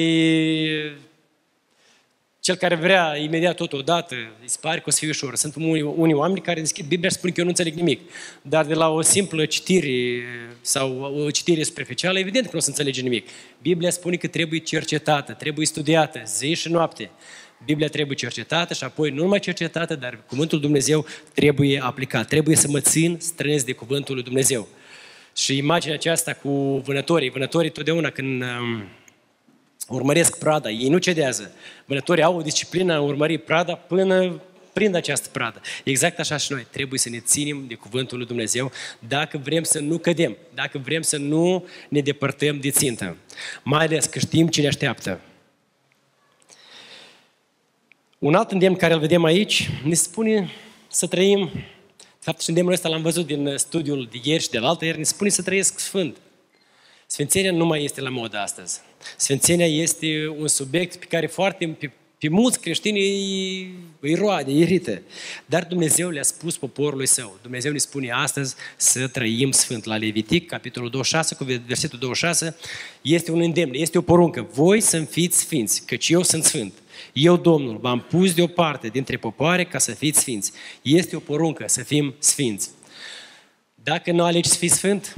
cel 2.39 2.55
care 2.55 2.75
vrea 2.75 3.17
imediat 3.17 3.55
tot 3.55 3.73
odată, 3.73 4.15
îi 4.15 4.49
se 4.49 4.57
pare 4.61 4.77
că 4.77 4.83
o 4.87 4.91
să 4.91 4.97
fie 4.99 5.09
ușor. 5.09 5.35
Sunt 5.35 5.55
unii, 5.55 5.81
unii 5.81 6.13
oameni 6.13 6.41
care 6.41 6.59
deschid 6.59 6.85
Biblia 6.85 7.09
și 7.09 7.15
spun 7.15 7.29
că 7.29 7.35
eu 7.37 7.43
nu 7.43 7.49
înțeleg 7.49 7.73
nimic. 7.73 8.11
Dar 8.41 8.65
de 8.65 8.73
la 8.73 8.89
o 8.89 9.01
simplă 9.01 9.45
citire 9.45 10.23
sau 10.61 10.99
o 11.25 11.31
citire 11.31 11.63
superficială, 11.63 12.19
evident 12.19 12.45
că 12.45 12.51
nu 12.53 12.57
o 12.57 12.61
să 12.61 12.69
înțelege 12.69 13.01
nimic. 13.01 13.27
Biblia 13.61 13.89
spune 13.89 14.15
că 14.15 14.27
trebuie 14.27 14.59
cercetată, 14.59 15.33
trebuie 15.33 15.65
studiată, 15.65 16.21
zi 16.25 16.53
și 16.53 16.69
noapte. 16.69 17.09
Biblia 17.65 17.87
trebuie 17.87 18.15
cercetată 18.15 18.73
și 18.73 18.83
apoi 18.83 19.09
nu 19.09 19.21
numai 19.21 19.39
cercetată, 19.39 19.95
dar 19.95 20.19
Cuvântul 20.27 20.59
Dumnezeu 20.59 21.05
trebuie 21.33 21.81
aplicat. 21.83 22.27
Trebuie 22.27 22.55
să 22.55 22.67
mă 22.67 22.79
țin 22.79 23.17
strâns 23.19 23.63
de 23.63 23.71
Cuvântul 23.71 24.15
lui 24.15 24.23
Dumnezeu. 24.23 24.67
Și 25.35 25.57
imaginea 25.57 25.95
aceasta 25.95 26.33
cu 26.33 26.81
vânătorii. 26.85 27.29
Vânătorii 27.29 27.69
totdeauna 27.69 28.09
când 28.09 28.41
um, 28.41 28.83
urmăresc 29.87 30.37
prada, 30.37 30.69
ei 30.69 30.89
nu 30.89 30.97
cedează. 30.97 31.51
Vânătorii 31.85 32.23
au 32.23 32.37
o 32.37 32.41
disciplină 32.41 32.93
a 32.93 33.01
urmări 33.01 33.37
prada 33.37 33.75
până 33.75 34.41
prind 34.73 34.95
această 34.95 35.29
pradă. 35.31 35.61
Exact 35.83 36.19
așa 36.19 36.37
și 36.37 36.51
noi. 36.51 36.67
Trebuie 36.71 36.99
să 36.99 37.09
ne 37.09 37.19
ținem 37.19 37.65
de 37.67 37.73
Cuvântul 37.73 38.17
lui 38.17 38.27
Dumnezeu 38.27 38.71
dacă 39.07 39.37
vrem 39.43 39.63
să 39.63 39.79
nu 39.79 39.97
cădem, 39.97 40.37
dacă 40.53 40.77
vrem 40.77 41.01
să 41.01 41.17
nu 41.17 41.65
ne 41.89 41.99
depărtăm 41.99 42.59
de 42.59 42.69
țintă. 42.69 43.17
Mai 43.63 43.85
ales 43.85 44.05
că 44.05 44.19
știm 44.19 44.47
ce 44.47 44.61
ne 44.61 44.67
așteaptă. 44.67 45.19
Un 48.25 48.35
alt 48.35 48.51
îndemn 48.51 48.75
care 48.75 48.93
îl 48.93 48.99
vedem 48.99 49.23
aici 49.23 49.69
ne 49.83 49.93
spune 49.93 50.49
să 50.91 51.07
trăim, 51.07 51.49
de 51.97 52.03
fapt 52.19 52.41
și 52.41 52.49
îndemnul 52.49 52.73
ăsta 52.73 52.89
l-am 52.89 53.01
văzut 53.01 53.25
din 53.25 53.53
studiul 53.57 54.07
de 54.11 54.19
ieri 54.23 54.43
și 54.43 54.49
de 54.49 54.57
altă 54.57 54.85
ieri, 54.85 54.97
ne 54.97 55.03
spune 55.03 55.29
să 55.29 55.41
trăiesc 55.41 55.79
sfânt. 55.79 56.17
Sfințenia 57.05 57.51
nu 57.51 57.65
mai 57.65 57.83
este 57.83 58.01
la 58.01 58.09
modă 58.09 58.37
astăzi. 58.37 58.79
Sfințenia 59.17 59.65
este 59.65 60.35
un 60.39 60.47
subiect 60.47 60.95
pe 60.95 61.05
care 61.05 61.27
foarte, 61.27 61.67
pe, 61.67 61.91
pe 62.19 62.29
mulți 62.29 62.59
creștini 62.59 62.99
îi, 62.99 63.73
îi 63.99 64.15
roade, 64.15 64.51
îi 64.51 64.59
irită. 64.59 65.01
Dar 65.45 65.65
Dumnezeu 65.65 66.09
le-a 66.09 66.23
spus 66.23 66.57
poporului 66.57 67.07
său. 67.07 67.37
Dumnezeu 67.41 67.71
ne 67.71 67.77
spune 67.77 68.11
astăzi 68.11 68.55
să 68.77 69.07
trăim 69.07 69.51
sfânt. 69.51 69.83
La 69.83 69.97
Levitic, 69.97 70.47
capitolul 70.47 70.89
26, 70.89 71.35
cu 71.35 71.43
versetul 71.43 71.99
26, 71.99 72.55
este 73.01 73.31
un 73.31 73.39
îndemn, 73.39 73.73
este 73.73 73.97
o 73.97 74.01
poruncă. 74.01 74.47
Voi 74.53 74.81
să 74.81 74.99
fiți 74.99 75.39
sfinți, 75.39 75.85
căci 75.85 76.09
eu 76.09 76.23
sunt 76.23 76.43
sfânt. 76.43 76.73
Eu, 77.17 77.37
Domnul, 77.37 77.77
v-am 77.77 77.99
pus 77.99 78.33
deoparte 78.33 78.87
dintre 78.87 79.17
popoare 79.17 79.63
ca 79.63 79.77
să 79.77 79.91
fiți 79.91 80.19
sfinți. 80.19 80.51
Este 80.81 81.15
o 81.15 81.19
poruncă 81.19 81.67
să 81.67 81.83
fim 81.83 82.15
sfinți. 82.19 82.69
Dacă 83.75 84.11
nu 84.11 84.23
alegi 84.23 84.49
să 84.49 84.57
fii 84.57 84.67
sfânt, 84.67 85.15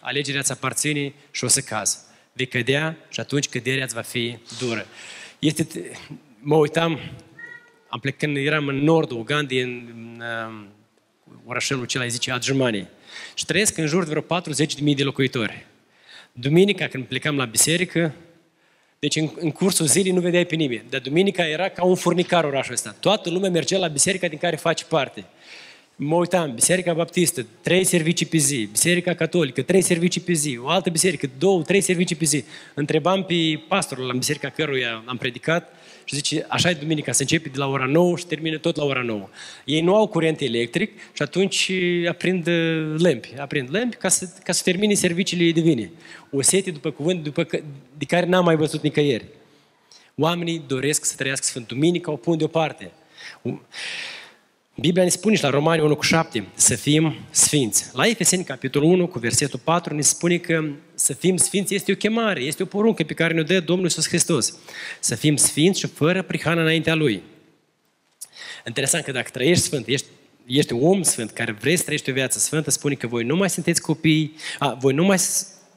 alegerea 0.00 0.40
îți 0.40 0.52
aparține 0.52 1.12
și 1.30 1.44
o 1.44 1.48
să 1.48 1.60
caz. 1.60 2.04
Vei 2.32 2.46
cădea 2.46 2.96
și 3.08 3.20
atunci 3.20 3.48
căderea 3.48 3.84
îți 3.84 3.94
va 3.94 4.00
fi 4.00 4.38
dură. 4.58 4.86
Este, 5.38 5.90
mă 6.40 6.56
uitam, 6.56 7.00
am 7.88 8.00
plecat 8.00 8.18
când 8.20 8.36
eram 8.36 8.66
în 8.66 8.76
nordul 8.76 9.18
Ugandei, 9.18 9.60
în, 9.60 9.92
în 9.94 10.22
uh, 10.22 11.34
orașelul 11.44 11.82
acela, 11.82 12.06
zice, 12.06 12.30
Adjumani. 12.30 12.88
Și 13.34 13.44
trăiesc 13.44 13.76
în 13.76 13.86
jur 13.86 14.04
de 14.04 14.10
vreo 14.10 14.40
40.000 14.40 14.94
de 14.96 15.02
locuitori. 15.02 15.66
Duminica, 16.32 16.86
când 16.86 17.04
plecam 17.04 17.36
la 17.36 17.44
biserică, 17.44 18.14
Deci 18.98 19.16
în, 19.16 19.30
în 19.38 19.50
cursul 19.50 19.86
zilei 19.86 20.12
nu 20.12 20.20
vedeai 20.20 20.44
pe 20.44 20.54
nimeni. 20.54 20.84
Dar 20.90 21.00
duminica 21.00 21.48
era 21.48 21.68
ca 21.68 21.84
un 21.84 21.94
furnicar 21.94 22.44
orașul 22.44 22.72
ăsta. 22.72 22.96
Toată 23.00 23.30
lumea 23.30 23.50
mergea 23.50 23.78
la 23.78 23.88
biserica 23.88 24.28
din 24.28 24.38
care 24.38 24.56
faci 24.56 24.84
parte. 24.84 25.24
Mă 25.98 26.14
uitam, 26.14 26.54
Biserica 26.54 26.92
Baptistă, 26.92 27.46
trei 27.60 27.84
servicii 27.84 28.26
pe 28.26 28.36
zi, 28.36 28.68
Biserica 28.70 29.14
Catolică, 29.14 29.62
trei 29.62 29.80
servicii 29.80 30.20
pe 30.20 30.32
zi, 30.32 30.58
o 30.62 30.68
altă 30.68 30.90
biserică, 30.90 31.30
două, 31.38 31.62
trei 31.62 31.80
servicii 31.80 32.16
pe 32.16 32.24
zi. 32.24 32.44
Întrebam 32.74 33.24
pe 33.24 33.60
pastorul 33.68 34.06
la 34.06 34.12
biserica 34.12 34.48
căruia 34.48 35.02
am 35.06 35.16
predicat 35.16 35.72
și 36.04 36.14
zice, 36.14 36.46
așa 36.48 36.70
e 36.70 36.74
duminica, 36.74 37.12
se 37.12 37.22
începe 37.22 37.48
de 37.48 37.58
la 37.58 37.66
ora 37.66 37.84
9 37.84 38.16
și 38.16 38.26
termină 38.26 38.58
tot 38.58 38.76
la 38.76 38.84
ora 38.84 39.02
9. 39.02 39.28
Ei 39.64 39.80
nu 39.80 39.94
au 39.94 40.06
curent 40.06 40.40
electric 40.40 40.90
și 41.12 41.22
atunci 41.22 41.72
aprind 42.08 42.46
uh, 42.46 42.94
lempi, 42.98 43.34
aprind 43.38 43.68
lempi 43.70 43.96
ca 43.96 44.08
să, 44.08 44.28
ca 44.44 44.52
să 44.52 44.62
termine 44.64 44.94
serviciile 44.94 45.50
divine. 45.50 45.90
O 46.30 46.42
sete 46.42 46.70
după 46.70 46.90
cuvânt 46.90 47.22
după 47.22 47.44
că, 47.44 47.60
de 47.98 48.04
care 48.04 48.26
n-am 48.26 48.44
mai 48.44 48.56
văzut 48.56 48.82
nicăieri. 48.82 49.24
Oamenii 50.16 50.62
doresc 50.66 51.04
să 51.04 51.14
trăiască 51.16 51.44
Sfântul 51.44 51.76
Duminica, 51.76 52.10
o 52.10 52.16
pun 52.16 52.38
deoparte. 52.38 52.90
Biblia 54.78 55.02
ne 55.02 55.08
spune 55.08 55.36
și 55.36 55.42
la 55.42 55.50
Romani 55.50 55.82
1 55.82 55.96
cu 55.96 56.02
7 56.02 56.46
să 56.54 56.74
fim 56.74 57.14
sfinți. 57.30 57.90
La 57.92 58.06
Efeseni, 58.06 58.44
capitolul 58.44 58.90
1, 58.90 59.06
cu 59.06 59.18
versetul 59.18 59.60
4, 59.64 59.94
ne 59.94 60.00
spune 60.00 60.36
că 60.36 60.64
să 60.94 61.12
fim 61.12 61.36
sfinți 61.36 61.74
este 61.74 61.92
o 61.92 61.94
chemare, 61.94 62.40
este 62.40 62.62
o 62.62 62.66
poruncă 62.66 63.02
pe 63.02 63.14
care 63.14 63.34
ne-o 63.34 63.42
dă 63.42 63.60
Domnul 63.60 63.84
Iisus 63.84 64.08
Hristos. 64.08 64.58
Să 65.00 65.14
fim 65.14 65.36
sfinți 65.36 65.78
și 65.78 65.86
fără 65.86 66.22
prihană 66.22 66.60
înaintea 66.60 66.94
Lui. 66.94 67.22
Interesant 68.66 69.04
că 69.04 69.12
dacă 69.12 69.28
trăiești 69.32 69.64
sfânt, 69.64 69.86
ești, 69.86 70.06
ești 70.46 70.72
un 70.72 70.82
om 70.82 71.02
sfânt 71.02 71.30
care 71.30 71.52
vrei 71.52 71.76
să 71.76 71.82
trăiești 71.82 72.10
o 72.10 72.12
viață 72.12 72.38
sfântă, 72.38 72.70
spune 72.70 72.94
că 72.94 73.06
voi 73.06 73.24
nu 73.24 73.36
mai 73.36 73.50
sunteți 73.50 73.80
copii, 73.80 74.34
a, 74.58 74.74
voi 74.80 74.94
nu 74.94 75.04
mai 75.04 75.18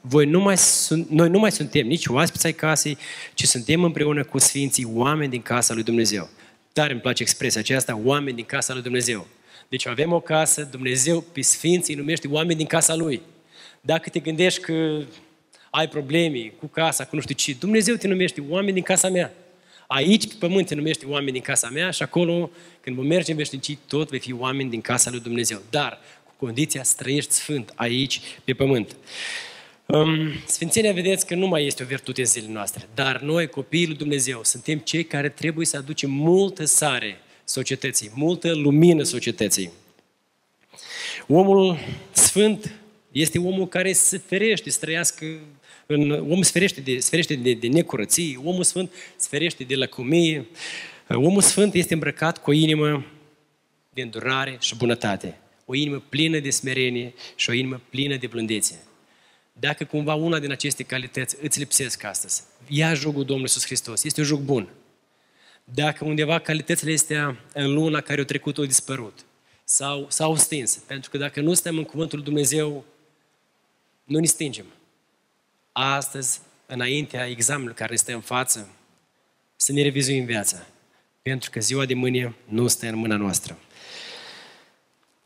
voi 0.00 0.26
nu 0.26 0.40
mai 0.40 0.58
sunt, 0.58 1.08
noi 1.08 1.28
nu 1.28 1.38
mai 1.38 1.52
suntem 1.52 1.86
nici 1.86 2.06
oaspeți 2.06 2.46
ai 2.46 2.52
casei, 2.52 2.98
ci 3.34 3.44
suntem 3.44 3.84
împreună 3.84 4.24
cu 4.24 4.38
Sfinții 4.38 4.88
oameni 4.92 5.30
din 5.30 5.42
casa 5.42 5.74
lui 5.74 5.82
Dumnezeu. 5.82 6.28
Tare 6.72 6.92
îmi 6.92 7.00
place 7.00 7.22
expresia 7.22 7.60
aceasta, 7.60 8.00
oameni 8.04 8.36
din 8.36 8.44
casa 8.44 8.72
lui 8.72 8.82
Dumnezeu. 8.82 9.26
Deci 9.68 9.86
avem 9.86 10.12
o 10.12 10.20
casă, 10.20 10.62
Dumnezeu 10.62 11.20
pe 11.20 11.40
Sfinții 11.40 11.94
numește 11.94 12.28
oameni 12.28 12.58
din 12.58 12.66
casa 12.66 12.94
Lui. 12.94 13.22
Dacă 13.80 14.08
te 14.08 14.18
gândești 14.18 14.60
că 14.60 15.02
ai 15.70 15.88
probleme 15.88 16.52
cu 16.58 16.66
casa, 16.66 17.04
cu 17.04 17.14
nu 17.14 17.20
știu 17.20 17.34
ce, 17.34 17.56
Dumnezeu 17.58 17.94
te 17.94 18.08
numește 18.08 18.42
oameni 18.48 18.72
din 18.72 18.82
casa 18.82 19.08
mea. 19.08 19.32
Aici, 19.86 20.26
pe 20.26 20.34
pământ, 20.38 20.66
te 20.66 20.74
numește 20.74 21.06
oameni 21.06 21.32
din 21.32 21.40
casa 21.40 21.68
mea 21.68 21.90
și 21.90 22.02
acolo, 22.02 22.50
când 22.80 22.96
vom 22.96 23.06
merge 23.06 23.30
în 23.30 23.36
veșnicii, 23.36 23.78
tot 23.86 24.10
vei 24.10 24.18
fi 24.18 24.32
oameni 24.32 24.70
din 24.70 24.80
casa 24.80 25.10
lui 25.10 25.20
Dumnezeu. 25.20 25.62
Dar, 25.70 25.98
cu 26.24 26.44
condiția 26.44 26.82
să 26.82 26.94
trăiești 26.96 27.32
sfânt 27.32 27.72
aici, 27.74 28.20
pe 28.44 28.52
pământ. 28.52 28.96
Um, 29.92 30.32
Sfințenia, 30.46 30.92
vedeți 30.92 31.26
că 31.26 31.34
nu 31.34 31.46
mai 31.46 31.66
este 31.66 31.82
o 31.82 31.86
virtute 31.86 32.20
în 32.20 32.26
zilele 32.26 32.52
noastre, 32.52 32.88
dar 32.94 33.20
noi, 33.20 33.46
copiii 33.46 33.86
lui 33.86 33.96
Dumnezeu, 33.96 34.40
suntem 34.44 34.78
cei 34.78 35.04
care 35.04 35.28
trebuie 35.28 35.66
să 35.66 35.76
aducem 35.76 36.10
multă 36.10 36.64
sare 36.64 37.20
societății, 37.44 38.10
multă 38.14 38.54
lumină 38.54 39.02
societății. 39.02 39.70
Omul 41.26 41.78
sfânt 42.12 42.74
este 43.12 43.38
omul 43.38 43.68
care 43.68 43.92
se 43.92 44.18
ferește 44.18 44.70
să 44.70 44.78
trăiască 44.80 45.26
în, 45.86 46.10
omul 46.10 46.42
se 46.42 46.50
ferește 46.52 46.80
de, 46.80 46.98
se 46.98 47.08
ferește 47.08 47.34
de, 47.34 47.52
de 47.52 47.66
necurății, 47.66 48.40
omul 48.44 48.64
sfânt 48.64 48.90
se 49.16 49.26
ferește 49.30 49.64
de 49.64 49.74
lăcomie. 49.74 50.46
Omul 51.08 51.42
sfânt 51.42 51.74
este 51.74 51.94
îmbrăcat 51.94 52.42
cu 52.42 52.50
o 52.50 52.52
inimă 52.52 53.04
de 53.90 54.02
îndurare 54.02 54.56
și 54.60 54.76
bunătate, 54.76 55.38
o 55.64 55.74
inimă 55.74 56.02
plină 56.08 56.38
de 56.38 56.50
smerenie 56.50 57.14
și 57.34 57.50
o 57.50 57.52
inimă 57.52 57.80
plină 57.90 58.16
de 58.16 58.26
blândețe. 58.26 58.84
Dacă 59.60 59.84
cumva 59.84 60.14
una 60.14 60.38
din 60.38 60.50
aceste 60.50 60.82
calități 60.82 61.36
îți 61.40 61.58
lipsesc 61.58 62.04
astăzi, 62.04 62.42
ia 62.68 62.94
jugul 62.94 63.24
Domnului 63.24 63.42
Iisus 63.42 63.64
Hristos. 63.64 64.04
Este 64.04 64.20
un 64.20 64.26
jug 64.26 64.40
bun. 64.40 64.68
Dacă 65.64 66.04
undeva 66.04 66.38
calitățile 66.38 66.92
astea 66.92 67.36
în 67.52 67.72
luna 67.72 68.00
care 68.00 68.20
a 68.20 68.24
trecut 68.24 68.58
au 68.58 68.64
dispărut 68.64 69.24
sau 69.64 70.06
s-au 70.08 70.36
stins, 70.36 70.74
pentru 70.74 71.10
că 71.10 71.18
dacă 71.18 71.40
nu 71.40 71.54
stăm 71.54 71.76
în 71.76 71.84
Cuvântul 71.84 72.18
lui 72.18 72.26
Dumnezeu, 72.26 72.84
nu 74.04 74.18
ne 74.18 74.26
stingem. 74.26 74.66
Astăzi, 75.72 76.40
înaintea 76.66 77.26
examenului 77.26 77.74
care 77.74 77.92
este 77.92 78.12
în 78.12 78.20
față, 78.20 78.68
să 79.56 79.72
ne 79.72 79.82
revizuim 79.82 80.24
viața. 80.24 80.66
Pentru 81.22 81.50
că 81.50 81.60
ziua 81.60 81.84
de 81.84 81.94
mâine 81.94 82.34
nu 82.44 82.66
stă 82.66 82.86
în 82.86 82.96
mâna 82.96 83.16
noastră. 83.16 83.58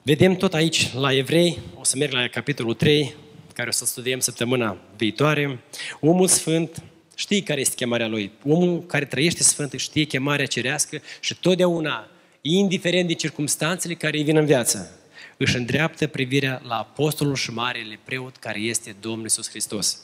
Vedem 0.03 0.37
tot 0.37 0.55
aici, 0.55 0.93
la 0.93 1.13
Evrei, 1.13 1.59
o 1.75 1.85
să 1.85 1.97
merg 1.97 2.13
la 2.13 2.29
capitolul 2.29 2.75
3, 2.75 3.15
care 3.55 3.69
o 3.69 3.73
să 3.73 3.85
studiem 3.85 4.21
săptămâna 4.21 4.79
viitoare, 4.97 5.61
omul 6.01 6.29
sfânt 6.29 6.83
știe 7.15 7.43
care 7.43 7.61
este 7.61 7.75
chemarea 7.75 8.07
lui. 8.07 8.33
Omul 8.47 8.83
care 8.87 9.05
trăiește 9.05 9.43
sfânt 9.43 9.73
știe 9.77 10.05
chemarea 10.05 10.47
cerească 10.47 11.03
și 11.21 11.37
totdeauna, 11.37 12.09
indiferent 12.41 13.09
de 13.09 13.15
circumstanțele 13.15 13.95
care 13.95 14.17
îi 14.17 14.25
vin 14.25 14.37
în 14.37 14.47
viață, 14.47 14.99
își 15.37 15.57
îndreaptă 15.57 16.07
privirea 16.07 16.63
la 16.65 16.75
apostolul 16.79 17.35
și 17.35 17.51
marele 17.51 17.99
preot 18.05 18.37
care 18.37 18.59
este 18.59 18.97
Domnul 19.01 19.23
Iisus 19.23 19.49
Hristos. 19.49 20.01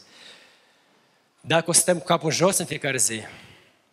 Dacă 1.41 1.71
o 1.71 1.73
să 1.73 1.81
stăm 1.81 1.99
cu 1.99 2.05
capul 2.05 2.31
jos 2.31 2.59
în 2.59 2.67
fiecare 2.67 2.97
zi, 2.97 3.21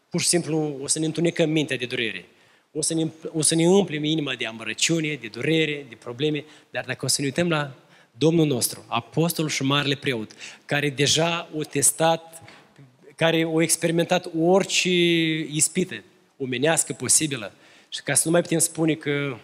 pur 0.09 0.21
și 0.21 0.27
simplu 0.27 0.77
o 0.81 0.87
să 0.87 0.99
ne 0.99 1.05
întunecăm 1.05 1.49
mintea 1.49 1.77
de 1.77 1.85
durere. 1.85 2.25
O 2.71 2.81
să 2.81 2.93
ne, 2.93 3.07
o 3.33 3.41
să 3.41 3.55
ne 3.55 3.67
umplem 3.67 4.03
inima 4.03 4.35
de 4.35 4.45
amărăciune, 4.45 5.17
de 5.21 5.27
durere, 5.27 5.85
de 5.89 5.95
probleme, 5.95 6.45
dar 6.69 6.83
dacă 6.85 7.05
o 7.05 7.07
să 7.07 7.15
ne 7.21 7.27
uităm 7.27 7.49
la 7.49 7.75
Domnul 8.17 8.45
nostru, 8.45 8.86
apostolul 8.88 9.50
și 9.50 9.63
marele 9.63 9.95
preot, 9.95 10.31
care 10.65 10.89
deja 10.89 11.50
o 11.55 11.63
testat, 11.63 12.43
care 13.15 13.43
o 13.43 13.62
experimentat 13.62 14.29
orice 14.39 14.89
ispită 15.39 16.03
omenească 16.38 16.93
posibilă 16.93 17.53
și 17.89 18.01
ca 18.01 18.13
să 18.13 18.21
nu 18.25 18.31
mai 18.31 18.41
putem 18.41 18.59
spune 18.59 18.93
că 18.93 19.38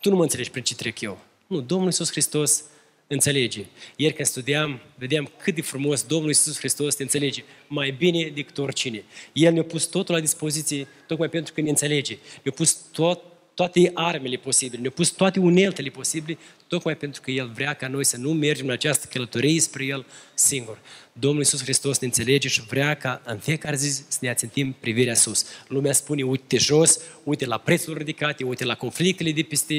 tu 0.00 0.10
nu 0.10 0.16
mă 0.16 0.22
înțelegi 0.22 0.50
prin 0.50 0.62
ce 0.62 0.74
trec 0.74 1.00
eu. 1.00 1.18
Nu, 1.46 1.60
Domnul 1.60 1.86
Iisus 1.86 2.10
Hristos 2.10 2.64
înțelege. 3.06 3.66
Ieri 3.96 4.14
când 4.14 4.28
studiam, 4.28 4.80
vedeam 4.94 5.30
cât 5.36 5.54
de 5.54 5.62
frumos 5.62 6.02
Domnul 6.02 6.28
Iisus 6.28 6.58
Hristos 6.58 6.94
te 6.94 7.02
înțelege 7.02 7.44
mai 7.66 7.90
bine 7.90 8.30
decât 8.34 8.58
oricine. 8.58 9.04
El 9.32 9.52
ne-a 9.52 9.64
pus 9.64 9.84
totul 9.84 10.14
la 10.14 10.20
dispoziție 10.20 10.86
tocmai 11.06 11.28
pentru 11.28 11.52
că 11.52 11.60
ne 11.60 11.68
înțelege. 11.68 12.18
Ne-a 12.42 12.54
pus 12.54 12.72
tot, 12.92 13.22
toate 13.54 13.90
armele 13.94 14.36
posibile, 14.36 14.80
ne-a 14.80 14.90
pus 14.90 15.08
toate 15.08 15.40
uneltele 15.40 15.88
posibile, 15.88 16.38
tocmai 16.66 16.96
pentru 16.96 17.20
că 17.20 17.30
El 17.30 17.50
vrea 17.54 17.74
ca 17.74 17.88
noi 17.88 18.04
să 18.04 18.16
nu 18.16 18.32
mergem 18.32 18.66
în 18.66 18.72
această 18.72 19.06
călătorie 19.12 19.60
spre 19.60 19.84
El 19.84 20.06
singur. 20.34 20.78
Domnul 21.12 21.38
Iisus 21.38 21.62
Hristos 21.62 21.98
ne 21.98 22.06
înțelege 22.06 22.48
și 22.48 22.62
vrea 22.62 22.94
ca 22.94 23.22
în 23.24 23.38
fiecare 23.38 23.76
zi 23.76 24.04
să 24.08 24.18
ne 24.20 24.28
ațintim 24.28 24.72
privirea 24.80 25.14
sus. 25.14 25.46
Lumea 25.68 25.92
spune, 25.92 26.22
uite 26.22 26.56
jos, 26.56 26.98
uite 27.24 27.46
la 27.46 27.58
prețuri 27.58 27.98
ridicate, 27.98 28.44
uite 28.44 28.64
la 28.64 28.74
conflictele 28.74 29.32
de 29.32 29.42
peste, 29.42 29.74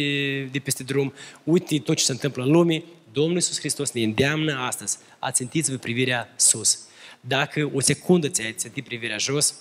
de 0.52 0.60
peste 0.60 0.84
drum, 0.84 1.14
uite 1.44 1.80
tot 1.80 1.96
ce 1.96 2.04
se 2.04 2.12
întâmplă 2.12 2.44
în 2.44 2.52
lume. 2.52 2.84
Domnul 3.12 3.36
Iisus 3.36 3.60
Hristos 3.60 3.92
ne 3.92 4.04
îndeamnă 4.04 4.60
astăzi, 4.60 4.98
ațintiți-vă 5.20 5.78
privirea 5.78 6.34
sus. 6.36 6.80
Dacă 7.20 7.72
o 7.74 7.80
secundă 7.80 8.28
ți-ai 8.28 8.54
țintit 8.54 8.84
privirea 8.84 9.18
jos, 9.18 9.56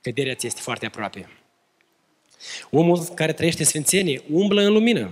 căderea 0.00 0.34
ți 0.34 0.46
este 0.46 0.60
foarte 0.60 0.86
aproape. 0.86 1.28
Omul 2.70 2.98
care 3.14 3.32
trăiește 3.32 3.64
sfințenie 3.64 4.22
umblă 4.32 4.62
în 4.62 4.72
lumină. 4.72 5.10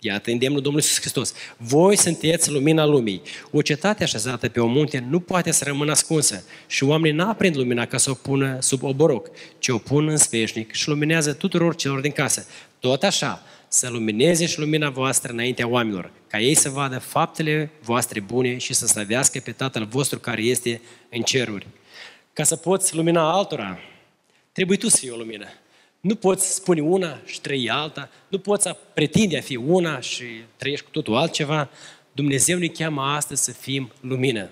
Iată 0.00 0.30
îndemnul 0.30 0.60
Domnului 0.60 0.86
Iisus 0.86 1.00
Hristos. 1.00 1.34
Voi 1.56 1.96
sunteți 1.96 2.50
lumina 2.50 2.84
lumii. 2.84 3.22
O 3.50 3.62
cetate 3.62 4.02
așezată 4.02 4.48
pe 4.48 4.60
o 4.60 4.66
munte 4.66 5.06
nu 5.08 5.20
poate 5.20 5.50
să 5.50 5.64
rămână 5.64 5.90
ascunsă 5.90 6.44
și 6.66 6.84
oamenii 6.84 7.16
nu 7.16 7.28
aprind 7.28 7.56
lumina 7.56 7.86
ca 7.86 7.96
să 7.96 8.10
o 8.10 8.14
pună 8.14 8.56
sub 8.60 8.82
oboroc, 8.82 9.30
ci 9.58 9.68
o 9.68 9.78
pun 9.78 10.08
în 10.08 10.16
sfeșnic 10.16 10.72
și 10.72 10.88
luminează 10.88 11.32
tuturor 11.32 11.74
celor 11.74 12.00
din 12.00 12.10
casă. 12.10 12.46
Tot 12.78 13.02
așa, 13.02 13.42
să 13.68 13.88
lumineze 13.90 14.46
și 14.46 14.58
lumina 14.58 14.90
voastră 14.90 15.32
înaintea 15.32 15.68
oamenilor, 15.68 16.10
ca 16.26 16.40
ei 16.40 16.54
să 16.54 16.68
vadă 16.68 16.98
faptele 16.98 17.70
voastre 17.82 18.20
bune 18.20 18.58
și 18.58 18.74
să 18.74 18.86
slăvească 18.86 19.40
pe 19.44 19.52
Tatăl 19.52 19.84
vostru 19.84 20.18
care 20.18 20.42
este 20.42 20.80
în 21.10 21.22
ceruri. 21.22 21.66
Ca 22.32 22.42
să 22.42 22.56
poți 22.56 22.94
lumina 22.94 23.32
altora, 23.32 23.78
trebuie 24.52 24.76
tu 24.76 24.88
să 24.88 24.96
fii 24.96 25.10
o 25.10 25.16
lumină. 25.16 25.46
Nu 26.00 26.14
poți 26.14 26.54
spune 26.54 26.80
una 26.80 27.20
și 27.24 27.40
trăi 27.40 27.70
alta, 27.70 28.10
nu 28.28 28.38
poți 28.38 28.68
pretinde 28.94 29.38
a 29.38 29.40
fi 29.40 29.56
una 29.56 30.00
și 30.00 30.24
trăiești 30.56 30.84
cu 30.84 30.90
totul 30.90 31.16
altceva. 31.16 31.70
Dumnezeu 32.12 32.58
ne 32.58 32.66
cheamă 32.66 33.02
astăzi 33.02 33.44
să 33.44 33.52
fim 33.52 33.92
lumină. 34.00 34.50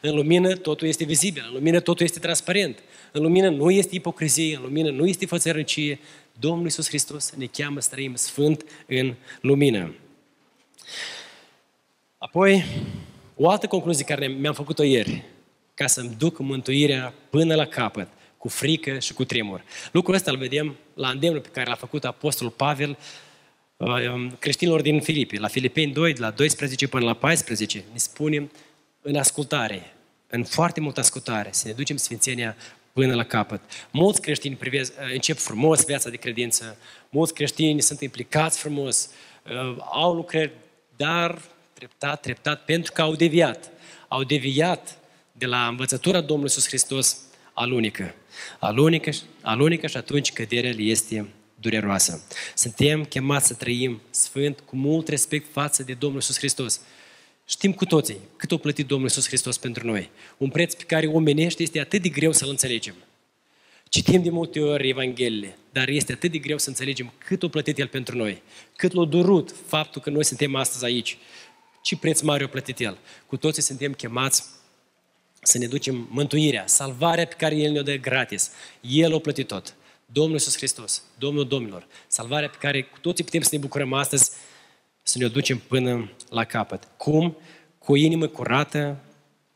În 0.00 0.14
lumină 0.14 0.56
totul 0.56 0.88
este 0.88 1.04
vizibil, 1.04 1.44
în 1.46 1.54
lumină 1.54 1.80
totul 1.80 2.04
este 2.04 2.18
transparent, 2.18 2.78
în 3.12 3.22
lumină 3.22 3.48
nu 3.48 3.70
este 3.70 3.94
ipocrizie, 3.94 4.56
în 4.56 4.62
lumină 4.62 4.90
nu 4.90 5.06
este 5.06 5.26
fățărăcie. 5.26 5.98
Domnul 6.40 6.64
Iisus 6.64 6.88
Hristos 6.88 7.32
ne 7.36 7.46
cheamă 7.46 7.80
să 7.80 7.88
trăim 7.90 8.14
sfânt 8.14 8.64
în 8.86 9.14
lumină. 9.40 9.94
Apoi, 12.18 12.64
o 13.36 13.48
altă 13.48 13.66
concluzie 13.66 14.04
care 14.04 14.26
mi-am 14.26 14.54
făcut-o 14.54 14.82
ieri, 14.82 15.24
ca 15.74 15.86
să-mi 15.86 16.14
duc 16.18 16.38
mântuirea 16.38 17.14
până 17.30 17.54
la 17.54 17.66
capăt, 17.66 18.08
cu 18.38 18.48
frică 18.48 18.98
și 18.98 19.12
cu 19.12 19.24
tremur. 19.24 19.62
Lucrul 19.92 20.14
ăsta 20.14 20.30
îl 20.30 20.36
vedem 20.36 20.76
la 20.94 21.08
îndemnul 21.08 21.40
pe 21.40 21.48
care 21.48 21.68
l-a 21.68 21.76
făcut 21.76 22.04
Apostolul 22.04 22.52
Pavel 22.52 22.98
uh, 23.76 24.10
um, 24.12 24.36
creștinilor 24.38 24.80
din 24.80 25.00
Filipi. 25.00 25.36
La 25.36 25.48
Filipeni 25.48 25.92
2, 25.92 26.12
de 26.12 26.20
la 26.20 26.30
12 26.30 26.88
până 26.88 27.04
la 27.04 27.14
14, 27.14 27.84
ne 27.92 27.98
spune 27.98 28.50
în 29.02 29.16
ascultare, 29.16 29.92
în 30.26 30.44
foarte 30.44 30.80
multă 30.80 31.00
ascultare, 31.00 31.48
să 31.52 31.68
ne 31.68 31.72
ducem 31.72 31.96
sfințenia 31.96 32.56
până 32.92 33.14
la 33.14 33.24
capăt. 33.24 33.60
Mulți 33.90 34.20
creștini 34.20 34.54
privez, 34.54 34.92
încep 35.12 35.38
frumos 35.38 35.84
viața 35.84 36.10
de 36.10 36.16
credință, 36.16 36.76
mulți 37.10 37.34
creștini 37.34 37.82
sunt 37.82 38.00
implicați 38.00 38.58
frumos, 38.58 39.10
uh, 39.50 39.76
au 39.92 40.14
lucrări, 40.14 40.52
dar 40.96 41.40
treptat, 41.72 42.20
treptat, 42.20 42.64
pentru 42.64 42.92
că 42.92 43.02
au 43.02 43.14
deviat. 43.14 43.70
Au 44.08 44.24
deviat 44.24 44.98
de 45.32 45.46
la 45.46 45.66
învățătura 45.66 46.20
Domnului 46.20 46.42
Iisus 46.42 46.66
Hristos, 46.66 47.18
alunică. 47.52 48.14
Alunică, 48.58 49.10
alunică 49.40 49.86
și 49.86 49.96
atunci 49.96 50.32
căderea 50.32 50.70
este 50.76 51.28
dureroasă. 51.60 52.26
Suntem 52.54 53.04
chemați 53.04 53.46
să 53.46 53.54
trăim 53.54 54.00
sfânt 54.10 54.60
cu 54.60 54.76
mult 54.76 55.08
respect 55.08 55.46
față 55.52 55.82
de 55.82 55.92
Domnul 55.92 56.20
Iisus 56.20 56.38
Hristos. 56.38 56.80
Știm 57.46 57.72
cu 57.72 57.84
toții 57.84 58.16
cât 58.36 58.52
a 58.52 58.56
plătit 58.56 58.86
Domnul 58.86 59.08
Iisus 59.08 59.26
Hristos 59.26 59.58
pentru 59.58 59.86
noi. 59.86 60.10
Un 60.36 60.48
preț 60.48 60.74
pe 60.74 60.84
care 60.84 61.06
omenește 61.06 61.62
este 61.62 61.80
atât 61.80 62.02
de 62.02 62.08
greu 62.08 62.32
să-l 62.32 62.48
înțelegem. 62.48 62.94
Citim 63.88 64.22
de 64.22 64.30
multe 64.30 64.60
ori 64.60 64.88
Evangheliile, 64.88 65.58
dar 65.72 65.88
este 65.88 66.12
atât 66.12 66.30
de 66.30 66.38
greu 66.38 66.58
să 66.58 66.68
înțelegem 66.68 67.12
cât 67.18 67.42
a 67.42 67.48
plătit 67.48 67.78
El 67.78 67.86
pentru 67.86 68.16
noi, 68.16 68.42
cât 68.76 68.92
l-a 68.92 69.04
durut 69.04 69.54
faptul 69.66 70.02
că 70.02 70.10
noi 70.10 70.24
suntem 70.24 70.54
astăzi 70.54 70.84
aici, 70.84 71.18
ce 71.82 71.96
preț 71.96 72.20
mare 72.20 72.44
a 72.44 72.48
plătit 72.48 72.80
El. 72.80 72.98
Cu 73.26 73.36
toții 73.36 73.62
suntem 73.62 73.92
chemați 73.92 74.44
să 75.48 75.58
ne 75.58 75.66
ducem 75.66 76.08
mântuirea, 76.10 76.66
salvarea 76.66 77.26
pe 77.26 77.34
care 77.38 77.56
El 77.56 77.72
ne-o 77.72 77.82
dă 77.82 77.94
gratis. 77.94 78.50
El 78.80 79.14
a 79.14 79.18
plătit 79.18 79.46
tot. 79.46 79.74
Domnul 80.06 80.32
Iisus 80.32 80.56
Hristos, 80.56 81.02
Domnul 81.18 81.46
Domnilor, 81.48 81.86
salvarea 82.06 82.48
pe 82.48 82.56
care 82.60 82.82
cu 82.82 82.98
toții 83.00 83.24
putem 83.24 83.40
să 83.40 83.48
ne 83.52 83.58
bucurăm 83.58 83.92
astăzi, 83.92 84.30
să 85.02 85.18
ne 85.18 85.26
ducem 85.26 85.58
până 85.58 86.12
la 86.30 86.44
capăt. 86.44 86.88
Cum? 86.96 87.36
Cu 87.78 87.92
o 87.92 87.96
inimă 87.96 88.26
curată 88.26 88.96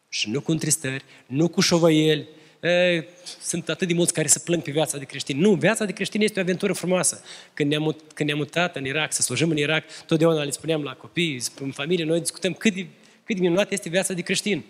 și 0.08 0.30
nu 0.30 0.40
cu 0.40 0.50
întristări, 0.50 1.04
nu 1.26 1.48
cu 1.48 1.60
șovăieli. 1.60 2.28
E, 2.60 3.04
sunt 3.40 3.68
atât 3.68 3.88
de 3.88 3.94
mulți 3.94 4.12
care 4.12 4.28
se 4.28 4.38
plâng 4.38 4.62
pe 4.62 4.70
viața 4.70 4.98
de 4.98 5.04
creștin. 5.04 5.38
Nu, 5.38 5.54
viața 5.54 5.84
de 5.84 5.92
creștin 5.92 6.20
este 6.20 6.38
o 6.38 6.42
aventură 6.42 6.72
frumoasă. 6.72 7.22
Când 7.54 7.70
ne-am, 7.70 7.96
când 8.14 8.28
ne-am 8.28 8.40
mutat 8.40 8.76
în 8.76 8.84
Irak, 8.84 9.12
să 9.12 9.22
slujim 9.22 9.50
în 9.50 9.56
Irak, 9.56 9.84
totdeauna 10.06 10.42
le 10.42 10.50
spuneam 10.50 10.82
la 10.82 10.94
copii, 10.94 11.42
în 11.60 11.70
familie, 11.70 12.04
noi 12.04 12.20
discutăm 12.20 12.52
cât 12.52 12.74
de, 12.74 12.86
cât 13.24 13.34
de 13.36 13.40
minunată 13.40 13.68
este 13.74 13.88
viața 13.88 14.14
de 14.14 14.20
creștin. 14.20 14.64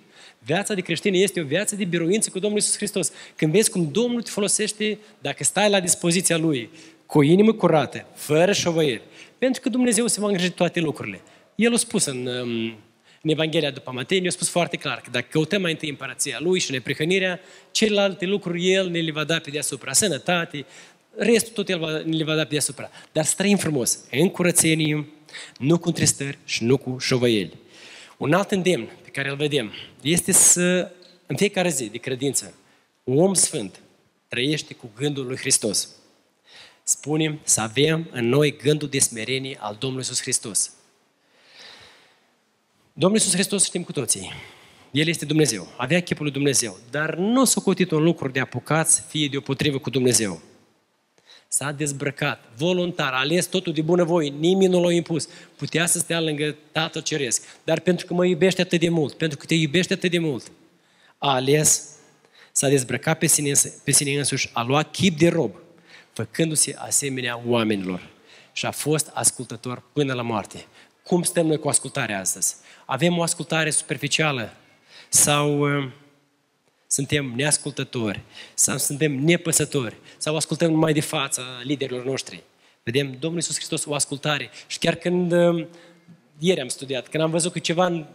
Viața 0.45 0.75
de 0.75 0.81
creștin 0.81 1.15
este 1.15 1.41
o 1.41 1.45
viață 1.45 1.77
de 1.77 1.85
biruință 1.85 2.31
cu 2.31 2.39
Domnul 2.39 2.59
Iisus 2.59 2.77
Hristos. 2.77 3.13
Când 3.37 3.53
vezi 3.53 3.71
cum 3.71 3.89
Domnul 3.91 4.23
te 4.23 4.31
folosește, 4.31 4.99
dacă 5.19 5.45
stai 5.45 5.71
la 5.71 5.81
dispoziția 5.81 6.37
Lui, 6.37 6.71
cu 7.07 7.19
o 7.19 7.23
inimă 7.23 7.53
curată, 7.53 8.07
fără 8.15 8.53
șovăieri, 8.53 9.03
pentru 9.39 9.61
că 9.61 9.69
Dumnezeu 9.69 10.07
se 10.07 10.21
va 10.21 10.27
îngriji 10.27 10.51
toate 10.51 10.81
lucrurile. 10.81 11.21
El 11.55 11.75
a 11.75 11.77
spus 11.77 12.05
în, 12.05 12.27
um, 12.27 12.65
în 13.23 13.31
Evanghelia 13.31 13.71
după 13.71 13.91
Matei, 13.91 14.21
ne-a 14.21 14.31
spus 14.31 14.49
foarte 14.49 14.77
clar 14.77 15.01
că 15.01 15.09
dacă 15.11 15.27
căutăm 15.31 15.61
mai 15.61 15.71
întâi 15.71 15.89
împărăția 15.89 16.39
Lui 16.41 16.59
și 16.59 16.71
neprihănirea, 16.71 17.41
celelalte 17.71 18.27
lucruri 18.27 18.73
El 18.73 18.89
ne 18.89 19.01
le 19.01 19.13
va 19.13 19.25
da 19.25 19.39
pe 19.39 19.51
deasupra. 19.51 19.93
Sănătate, 19.93 20.65
restul 21.17 21.53
tot 21.53 21.69
El 21.69 21.79
va, 21.79 22.03
ne 22.05 22.17
le 22.17 22.25
va 22.25 22.35
da 22.35 22.43
pe 22.43 22.49
deasupra. 22.51 22.91
Dar 23.13 23.25
să 23.25 23.35
trăim 23.37 23.57
frumos, 23.57 23.99
în 24.11 24.29
curățenie, 24.29 25.07
nu 25.59 25.79
cu 25.79 25.89
întristări 25.89 26.39
și 26.45 26.65
nu 26.65 26.77
cu 26.77 26.97
șovăieli. 26.99 27.53
Un 28.17 28.33
alt 28.33 28.51
îndemn 28.51 28.89
pe 29.02 29.02
care 29.12 29.28
îl 29.28 29.37
vedem 29.37 29.73
este 30.02 30.33
să, 30.33 30.90
în 31.26 31.37
fiecare 31.37 31.69
zi 31.69 31.88
de 31.88 31.99
credință, 31.99 32.54
un 33.04 33.19
om 33.19 33.35
sfânt 33.35 33.81
trăiește 34.28 34.75
cu 34.75 34.90
gândul 34.97 35.26
lui 35.26 35.37
Hristos. 35.37 35.88
Spunem 36.83 37.40
să 37.42 37.61
avem 37.61 38.09
în 38.11 38.28
noi 38.28 38.57
gândul 38.57 38.88
de 38.88 38.99
smerenie 38.99 39.57
al 39.61 39.76
Domnului 39.78 40.04
Iisus 40.09 40.23
Hristos. 40.23 40.73
Domnul 42.92 43.19
Iisus 43.19 43.35
Hristos 43.35 43.64
știm 43.64 43.83
cu 43.83 43.92
toții. 43.92 44.33
El 44.90 45.07
este 45.07 45.25
Dumnezeu, 45.25 45.69
avea 45.76 46.02
chipul 46.02 46.23
lui 46.23 46.33
Dumnezeu, 46.33 46.78
dar 46.90 47.14
nu 47.14 47.45
s-a 47.45 47.61
cotit 47.61 47.90
un 47.90 48.02
lucru 48.02 48.28
de 48.28 48.40
apucați, 48.40 49.02
fie 49.09 49.28
deopotrivă 49.28 49.78
cu 49.78 49.90
Dumnezeu. 49.90 50.40
S-a 51.55 51.73
dezbrăcat, 51.73 52.45
voluntar, 52.57 53.13
a 53.13 53.19
ales 53.19 53.47
totul 53.47 53.73
de 53.73 53.83
bunăvoie, 53.83 54.29
nimeni 54.29 54.71
nu 54.71 54.83
l-a 54.83 54.93
impus. 54.93 55.29
Putea 55.57 55.87
să 55.87 55.99
stea 55.99 56.21
lângă 56.21 56.57
Tatăl 56.73 57.03
Ceresc, 57.03 57.43
dar 57.65 57.81
pentru 57.81 58.07
că 58.07 58.15
mă 58.15 58.27
iubește 58.27 58.61
atât 58.61 58.81
de 58.81 58.88
mult, 58.88 59.12
pentru 59.12 59.38
că 59.38 59.47
te 59.47 59.55
iubește 59.55 59.93
atât 59.93 60.11
de 60.11 60.19
mult, 60.19 60.53
a 61.19 61.35
ales, 61.35 61.88
s-a 62.53 62.69
dezbrăcat 62.69 63.19
pe 63.19 63.27
sine, 63.27 63.53
pe 63.85 63.91
sine 63.91 64.19
însuși, 64.19 64.51
a 64.53 64.62
luat 64.62 64.91
chip 64.91 65.19
de 65.19 65.29
rob, 65.29 65.55
făcându-se 66.12 66.75
asemenea 66.79 67.43
oamenilor 67.47 68.09
și 68.53 68.67
a 68.67 68.71
fost 68.71 69.11
ascultător 69.15 69.83
până 69.93 70.12
la 70.12 70.23
moarte. 70.23 70.67
Cum 71.05 71.23
stăm 71.23 71.47
noi 71.47 71.59
cu 71.59 71.69
ascultarea 71.69 72.21
astăzi? 72.21 72.55
Avem 72.85 73.19
o 73.19 73.23
ascultare 73.23 73.71
superficială 73.71 74.53
sau 75.09 75.61
uh, 75.61 75.91
suntem 76.92 77.33
neascultători 77.37 78.20
sau 78.55 78.78
suntem 78.78 79.12
nepăsători 79.24 79.96
sau 80.16 80.37
ascultăm 80.37 80.70
numai 80.70 80.92
de 80.92 81.00
față 81.00 81.42
liderilor 81.62 82.05
noștri. 82.05 82.42
Vedem 82.83 83.16
Domnul 83.18 83.38
Iisus 83.38 83.55
Hristos 83.55 83.85
o 83.85 83.94
ascultare 83.94 84.50
și 84.66 84.78
chiar 84.78 84.94
când 84.94 85.33
uh, 85.33 85.66
ieri 86.38 86.61
am 86.61 86.68
studiat, 86.68 87.09
când 87.09 87.22
am 87.22 87.31
văzut 87.31 87.52
că 87.52 87.59
ceva 87.59 87.87
în 87.87 88.07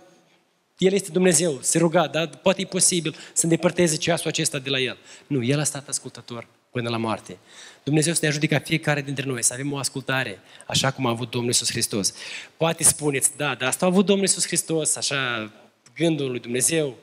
el 0.77 0.93
este 0.93 1.11
Dumnezeu, 1.11 1.59
se 1.61 1.77
ruga, 1.77 2.07
dar 2.07 2.27
poate 2.27 2.61
e 2.61 2.65
posibil 2.65 3.15
să 3.33 3.43
îndepărteze 3.43 3.95
ceasul 3.95 4.27
acesta 4.27 4.59
de 4.59 4.69
la 4.69 4.79
El. 4.79 4.97
Nu, 5.27 5.43
El 5.43 5.59
a 5.59 5.63
stat 5.63 5.87
ascultător 5.87 6.47
până 6.71 6.89
la 6.89 6.97
moarte. 6.97 7.37
Dumnezeu 7.83 8.13
să 8.13 8.19
ne 8.21 8.27
ajute 8.27 8.47
ca 8.47 8.59
fiecare 8.59 9.01
dintre 9.01 9.25
noi 9.25 9.43
să 9.43 9.53
avem 9.53 9.73
o 9.73 9.77
ascultare, 9.77 10.39
așa 10.67 10.91
cum 10.91 11.05
a 11.05 11.09
avut 11.09 11.29
Domnul 11.29 11.49
Iisus 11.49 11.71
Hristos. 11.71 12.13
Poate 12.57 12.83
spuneți, 12.83 13.37
da, 13.37 13.55
dar 13.55 13.67
asta 13.67 13.85
a 13.85 13.89
avut 13.89 14.05
Domnul 14.05 14.25
Iisus 14.25 14.45
Hristos, 14.45 14.95
așa, 14.95 15.51
gândul 15.95 16.29
lui 16.29 16.39
Dumnezeu. 16.39 16.95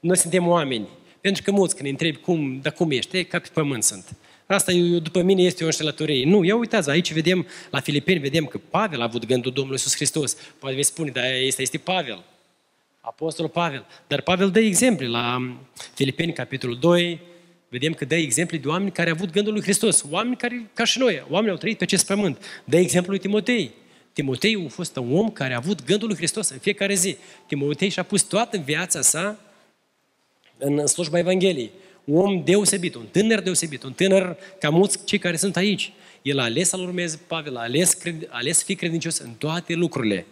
Noi 0.00 0.16
suntem 0.16 0.48
oameni. 0.48 0.88
Pentru 1.20 1.42
că 1.42 1.50
mulți 1.50 1.74
când 1.74 1.84
ne 1.84 1.90
întrebi 1.90 2.16
cum, 2.16 2.58
dar 2.62 2.72
cum 2.72 2.90
ești, 2.90 3.16
e, 3.16 3.22
ca 3.22 3.38
pe 3.38 3.48
pământ 3.52 3.82
sunt. 3.82 4.16
Asta, 4.46 4.72
eu, 4.72 4.98
după 4.98 5.22
mine, 5.22 5.42
este 5.42 5.62
o 5.62 5.66
înșelătorie. 5.66 6.24
Nu, 6.24 6.44
ia 6.44 6.56
uitați, 6.56 6.90
aici 6.90 7.12
vedem, 7.12 7.46
la 7.70 7.80
Filipeni, 7.80 8.18
vedem 8.18 8.44
că 8.44 8.58
Pavel 8.70 9.00
a 9.00 9.04
avut 9.04 9.26
gândul 9.26 9.52
Domnului 9.52 9.78
Iisus 9.78 9.94
Hristos. 9.94 10.36
Poate 10.58 10.74
veți 10.74 10.88
spune, 10.88 11.10
dar 11.10 11.24
este, 11.24 11.62
este 11.62 11.78
Pavel. 11.78 12.24
Apostolul 13.00 13.50
Pavel. 13.50 13.86
Dar 14.06 14.20
Pavel 14.20 14.50
dă 14.50 14.60
exemple 14.60 15.06
la 15.06 15.56
Filipeni, 15.94 16.32
capitolul 16.32 16.78
2, 16.78 17.20
vedem 17.68 17.92
că 17.92 18.04
dă 18.04 18.14
exemple 18.14 18.58
de 18.58 18.68
oameni 18.68 18.92
care 18.92 19.10
au 19.10 19.14
avut 19.14 19.30
gândul 19.30 19.52
lui 19.52 19.62
Hristos, 19.62 20.04
oameni 20.10 20.36
care, 20.36 20.70
ca 20.74 20.84
și 20.84 20.98
noi, 20.98 21.24
oameni 21.28 21.50
au 21.50 21.58
trăit 21.58 21.78
pe 21.78 21.84
acest 21.84 22.06
pământ. 22.06 22.62
Dă 22.64 22.76
exemplu 22.76 23.10
lui 23.10 23.20
Timotei. 23.20 23.70
Timotei 24.12 24.64
a 24.66 24.68
fost 24.68 24.96
un 24.96 25.16
om 25.16 25.30
care 25.30 25.52
a 25.54 25.56
avut 25.56 25.84
gândul 25.84 26.08
lui 26.08 26.16
Hristos 26.16 26.48
în 26.48 26.58
fiecare 26.58 26.94
zi. 26.94 27.16
Timotei 27.46 27.88
și-a 27.88 28.02
pus 28.02 28.22
toată 28.22 28.56
viața 28.56 29.00
sa 29.00 29.40
în 30.58 30.86
slujba 30.86 31.18
Evangheliei. 31.18 31.70
Un 32.04 32.16
om 32.16 32.44
deosebit, 32.44 32.94
un 32.94 33.06
tânăr 33.10 33.40
deosebit, 33.40 33.82
un 33.82 33.92
tânăr 33.92 34.36
ca 34.58 34.70
mulți 34.70 35.04
cei 35.04 35.18
care 35.18 35.36
sunt 35.36 35.56
aici. 35.56 35.92
El 36.22 36.38
a 36.38 36.42
ales 36.42 36.68
să-L 36.68 36.80
urmeze 36.80 37.20
Pavel, 37.26 37.56
a 37.56 37.60
ales, 37.60 37.98
a 38.28 38.36
ales 38.36 38.58
să 38.58 38.64
fie 38.64 38.74
credincios 38.74 39.18
în 39.18 39.30
toate 39.38 39.74
lucrurile. 39.74 40.26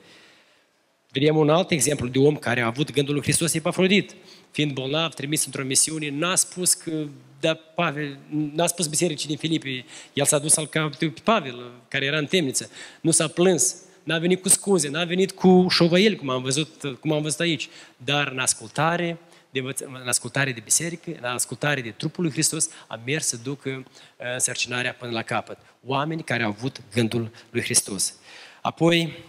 Vedem 1.10 1.36
un 1.36 1.48
alt 1.48 1.70
exemplu 1.70 2.08
de 2.08 2.18
om 2.18 2.36
care 2.36 2.60
a 2.60 2.66
avut 2.66 2.92
gândul 2.92 3.14
lui 3.14 3.22
Hristos 3.22 3.54
Epafrodit. 3.54 4.14
Fiind 4.50 4.72
bolnav, 4.72 5.14
trimis 5.14 5.44
într-o 5.44 5.64
misiune, 5.64 6.10
n-a 6.10 6.34
spus 6.34 6.72
că 6.72 7.06
da, 7.40 7.54
Pavel, 7.54 8.18
n-a 8.54 8.66
spus 8.66 8.86
bisericii 8.86 9.28
din 9.28 9.36
Filipi, 9.36 9.84
el 10.12 10.24
s-a 10.24 10.38
dus 10.38 10.56
al 10.56 10.66
pe 10.98 11.12
Pavel, 11.24 11.70
care 11.88 12.04
era 12.04 12.18
în 12.18 12.26
temniță. 12.26 12.70
Nu 13.00 13.10
s-a 13.10 13.28
plâns, 13.28 13.76
n-a 14.02 14.18
venit 14.18 14.42
cu 14.42 14.48
scuze, 14.48 14.88
n-a 14.88 15.04
venit 15.04 15.32
cu 15.32 15.66
șovăieli, 15.70 16.16
cum 16.16 16.30
am 16.30 16.42
văzut, 16.42 16.96
cum 17.00 17.12
am 17.12 17.22
văzut 17.22 17.40
aici, 17.40 17.68
dar 17.96 18.28
în 18.28 18.38
ascultare, 18.38 19.18
de, 19.60 19.84
în 19.84 20.08
ascultare 20.08 20.52
de 20.52 20.60
biserică, 20.60 21.10
în 21.20 21.24
ascultare 21.24 21.80
de 21.80 21.90
trupul 21.90 22.24
lui 22.24 22.32
Hristos, 22.32 22.68
a 22.86 23.00
mers 23.04 23.26
să 23.26 23.36
ducă 23.36 23.70
uh, 23.70 24.26
sărcinarea 24.36 24.94
până 24.94 25.10
la 25.12 25.22
capăt. 25.22 25.58
Oameni 25.84 26.22
care 26.22 26.42
au 26.42 26.50
avut 26.50 26.80
gândul 26.92 27.30
lui 27.50 27.62
Hristos. 27.62 28.14
Apoi, 28.60 29.24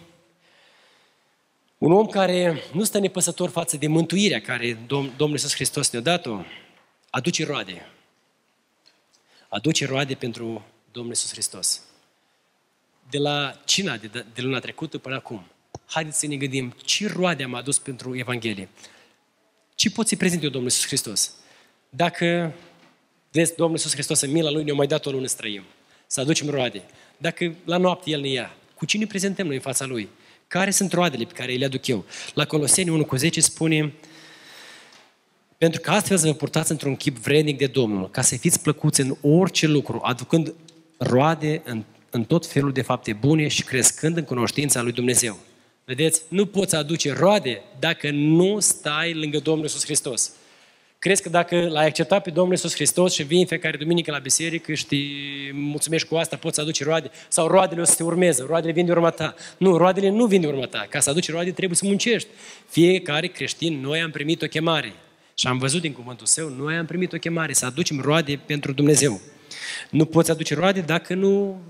un 1.78 1.92
om 1.92 2.06
care 2.06 2.62
nu 2.74 2.84
stă 2.84 3.00
nepăsător 3.00 3.50
față 3.50 3.78
de 3.78 3.88
mântuirea 3.88 4.42
care 4.42 4.74
Dom- 4.74 5.16
Domnul 5.16 5.32
Iisus 5.32 5.54
Hristos 5.54 5.90
ne-a 5.90 6.02
dat-o, 6.02 6.42
aduce 7.10 7.46
roade. 7.46 7.86
Aduce 9.50 9.86
roade 9.86 10.14
pentru 10.14 10.66
Domnul 10.92 11.12
Iisus 11.12 11.32
Hristos. 11.32 11.82
De 13.10 13.18
la 13.18 13.62
cina 13.66 13.98
de, 13.98 14.26
de 14.34 14.42
luna 14.42 14.60
trecută 14.60 14.98
până 14.98 15.16
acum, 15.16 15.46
haideți 15.86 16.20
să 16.20 16.28
ne 16.28 16.36
gândim 16.36 16.76
ce 16.84 17.08
roade 17.08 17.44
am 17.44 17.54
adus 17.54 17.78
pentru 17.78 18.18
Evanghelie. 18.18 18.70
Ce 19.78 19.90
pot 19.90 20.08
să-i 20.08 20.18
prezint 20.18 20.44
eu 20.44 20.50
Domnul 20.50 20.70
Iisus 20.70 20.86
Hristos? 20.86 21.34
Dacă 21.90 22.54
vezi 23.32 23.56
Domnul 23.56 23.76
Iisus 23.76 23.94
Hristos 23.94 24.22
în 24.22 24.32
mila 24.32 24.50
Lui 24.50 24.64
ne-a 24.64 24.74
mai 24.74 24.88
dat 24.88 25.06
o 25.06 25.12
lună 25.12 25.28
străim, 25.28 25.64
să 26.08 26.20
aducem 26.20 26.50
roade. 26.50 26.84
Dacă 27.18 27.56
la 27.66 27.78
noapte 27.78 28.10
El 28.10 28.22
ne 28.22 28.28
ia, 28.28 28.56
cu 28.76 28.86
cine 28.86 29.06
prezentăm 29.06 29.46
noi 29.46 29.56
în 29.56 29.62
fața 29.62 29.86
Lui? 29.86 30.10
Care 30.48 30.72
sunt 30.72 30.94
roadele 30.94 31.24
pe 31.24 31.34
care 31.34 31.54
le 31.54 31.66
aduc 31.66 31.88
eu? 31.88 32.06
La 32.34 32.46
Coloseni 32.46 32.90
1 32.90 33.06
cu 33.06 33.16
10 33.16 33.42
spune 33.42 33.94
pentru 35.58 35.82
că 35.82 35.92
astfel 35.92 36.18
să 36.18 36.26
vă 36.26 36.34
purtați 36.34 36.72
într-un 36.72 36.96
chip 36.96 37.18
vrednic 37.18 37.58
de 37.58 37.68
Domnul, 37.68 38.10
ca 38.10 38.22
să 38.22 38.36
fiți 38.36 38.62
plăcuți 38.62 39.02
în 39.02 39.18
orice 39.22 39.68
lucru, 39.68 40.00
aducând 40.04 40.54
roade 40.98 41.62
în, 41.66 41.84
în 42.10 42.24
tot 42.24 42.46
felul 42.46 42.72
de 42.72 42.82
fapte 42.82 43.14
bune 43.14 43.48
și 43.48 43.64
crescând 43.64 44.18
în 44.18 44.24
cunoștința 44.24 44.82
lui 44.82 44.92
Dumnezeu. 44.92 45.40
Vedeți? 45.90 46.22
Nu 46.28 46.46
poți 46.46 46.76
aduce 46.76 47.14
roade 47.14 47.62
dacă 47.80 48.10
nu 48.12 48.60
stai 48.60 49.14
lângă 49.14 49.40
Domnul 49.40 49.64
Iisus 49.64 49.84
Hristos. 49.84 50.32
Crezi 51.00 51.22
că 51.22 51.30
dacă 51.30 51.68
l-ai 51.70 51.86
acceptat 51.86 52.24
pe 52.24 52.30
Domnul 52.30 52.54
Iisus 52.54 52.74
Hristos 52.74 53.14
și 53.14 53.24
vii 53.24 53.40
în 53.40 53.46
fiecare 53.46 53.78
duminică 53.78 54.12
la 54.12 54.18
biserică 54.18 54.74
și 54.74 54.86
te 54.86 54.96
mulțumești 55.52 56.08
cu 56.08 56.16
asta, 56.16 56.36
poți 56.36 56.60
aduce 56.60 56.84
roade? 56.84 57.12
Sau 57.28 57.48
roadele 57.48 57.82
o 57.82 57.84
să 57.84 57.96
te 57.96 58.04
urmeze, 58.04 58.44
roadele 58.48 58.74
vin 58.74 58.86
de 58.86 58.92
urma 58.92 59.10
ta. 59.10 59.36
Nu, 59.58 59.78
roadele 59.78 60.10
nu 60.10 60.26
vin 60.26 60.42
de 60.42 60.48
urma 60.48 60.66
ta. 60.66 60.88
Ca 60.90 61.00
să 61.00 61.10
aduci 61.10 61.32
roade 61.32 61.52
trebuie 61.52 61.78
să 61.78 61.86
muncești. 61.86 62.30
Fiecare 62.70 63.28
creștin, 63.28 63.80
noi 63.80 64.02
am 64.02 64.12
primit 64.12 64.42
o 64.42 64.48
chemare. 64.48 64.94
Și 65.34 65.48
am 65.48 65.58
văzut 65.58 65.82
din 65.82 65.92
cuvântul 65.92 66.26
său, 66.26 66.50
noi 66.50 66.76
am 66.76 66.86
primit 66.86 67.14
o 67.14 67.18
chemare 67.18 67.54
să 67.54 67.66
aducem 67.66 68.02
roade 68.02 68.40
pentru 68.46 68.72
Dumnezeu. 68.72 69.22
Nu 69.90 70.06
poți 70.06 70.32
aduce 70.32 70.56
roade 70.56 70.80
dacă 70.80 71.14
nu 71.14 71.62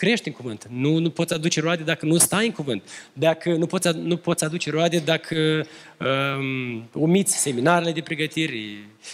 crești 0.00 0.28
în 0.28 0.34
cuvânt. 0.34 0.66
Nu, 0.70 0.98
nu 0.98 1.10
poți 1.10 1.34
aduce 1.34 1.60
roade 1.60 1.82
dacă 1.82 2.06
nu 2.06 2.18
stai 2.18 2.46
în 2.46 2.52
cuvânt. 2.52 2.82
Dacă 3.12 3.54
nu 3.54 3.66
poți, 3.66 3.88
nu 3.96 4.16
poți 4.16 4.44
aduce 4.44 4.70
roade 4.70 4.98
dacă 4.98 5.66
um, 5.98 6.88
omiți 6.92 7.36
seminarele 7.36 7.92
de 7.92 8.00
pregătire, 8.00 8.54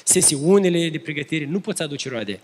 sesiunile 0.05 0.89
de 0.89 0.99
pregătire, 0.99 1.47
nu 1.47 1.61
poți 1.61 1.83
aduce 1.83 2.09
roade. 2.09 2.41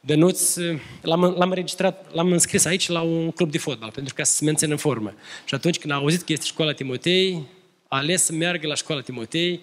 Dănuț, 0.00 0.56
l-am, 1.00 1.20
l-am 1.20 1.48
înregistrat, 1.48 2.14
l-am 2.14 2.32
înscris 2.32 2.64
aici 2.64 2.88
la 2.88 3.00
un 3.00 3.30
club 3.30 3.50
de 3.50 3.58
fotbal, 3.58 3.90
pentru 3.90 4.14
ca 4.14 4.24
să 4.24 4.36
se 4.36 4.44
mențină 4.44 4.72
în 4.72 4.78
formă. 4.78 5.14
Și 5.44 5.54
atunci 5.54 5.78
când 5.78 5.92
a 5.92 5.96
auzit 5.96 6.22
că 6.22 6.32
este 6.32 6.46
școala 6.46 6.72
Timotei, 6.72 7.46
a 7.88 7.96
ales 7.96 8.22
să 8.22 8.32
meargă 8.32 8.66
la 8.66 8.74
școala 8.74 9.00
Timotei 9.00 9.60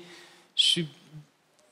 și 0.53 0.87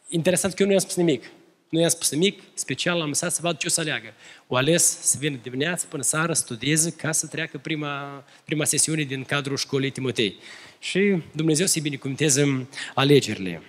interesant 0.09 0.53
că 0.53 0.61
eu 0.61 0.67
nu 0.67 0.73
i-am 0.73 0.81
spus 0.81 0.95
nimic. 0.95 1.23
Nu 1.71 1.79
i-am 1.79 1.89
spus 1.89 2.11
nimic, 2.11 2.41
special 2.53 2.97
l-am 2.97 3.07
lăsat 3.07 3.33
să 3.33 3.39
vad 3.41 3.57
ce 3.57 3.67
o 3.67 3.69
să 3.69 3.79
aleagă. 3.79 4.13
O 4.47 4.55
ales 4.55 4.99
să 5.01 5.17
vină 5.19 5.37
dimineața 5.41 5.85
până 5.89 6.03
seara, 6.03 6.33
studieze 6.33 6.91
ca 6.91 7.11
să 7.11 7.27
treacă 7.27 7.57
prima, 7.57 8.23
prima 8.45 8.63
sesiune 8.63 9.03
din 9.03 9.23
cadrul 9.23 9.57
școlii 9.57 9.89
Timotei. 9.89 10.35
Și 10.79 11.21
Dumnezeu 11.31 11.65
să-i 11.65 11.81
binecuvânteze 11.81 12.67
alegerile. 12.93 13.61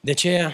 De 0.00 0.12
ce 0.12 0.52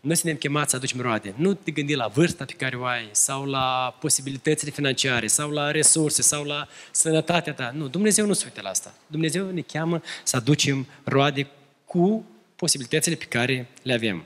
noi 0.00 0.16
suntem 0.16 0.36
chemați 0.36 0.70
să 0.70 0.76
aducem 0.76 1.00
roade. 1.00 1.34
Nu 1.36 1.54
te 1.54 1.70
gândi 1.70 1.94
la 1.94 2.06
vârsta 2.06 2.44
pe 2.44 2.52
care 2.52 2.76
o 2.76 2.84
ai, 2.84 3.08
sau 3.10 3.44
la 3.44 3.96
posibilitățile 4.00 4.70
financiare, 4.70 5.26
sau 5.26 5.50
la 5.50 5.70
resurse, 5.70 6.22
sau 6.22 6.44
la 6.44 6.68
sănătatea 6.90 7.52
ta. 7.52 7.72
Nu, 7.74 7.88
Dumnezeu 7.88 8.26
nu 8.26 8.32
se 8.32 8.44
uită 8.44 8.60
la 8.60 8.68
asta. 8.68 8.94
Dumnezeu 9.06 9.50
ne 9.50 9.60
cheamă 9.60 10.02
să 10.22 10.36
aducem 10.36 10.86
roade 11.04 11.46
cu 11.84 12.24
posibilitățile 12.56 13.14
pe 13.14 13.24
care 13.24 13.68
le 13.82 13.92
avem. 13.92 14.24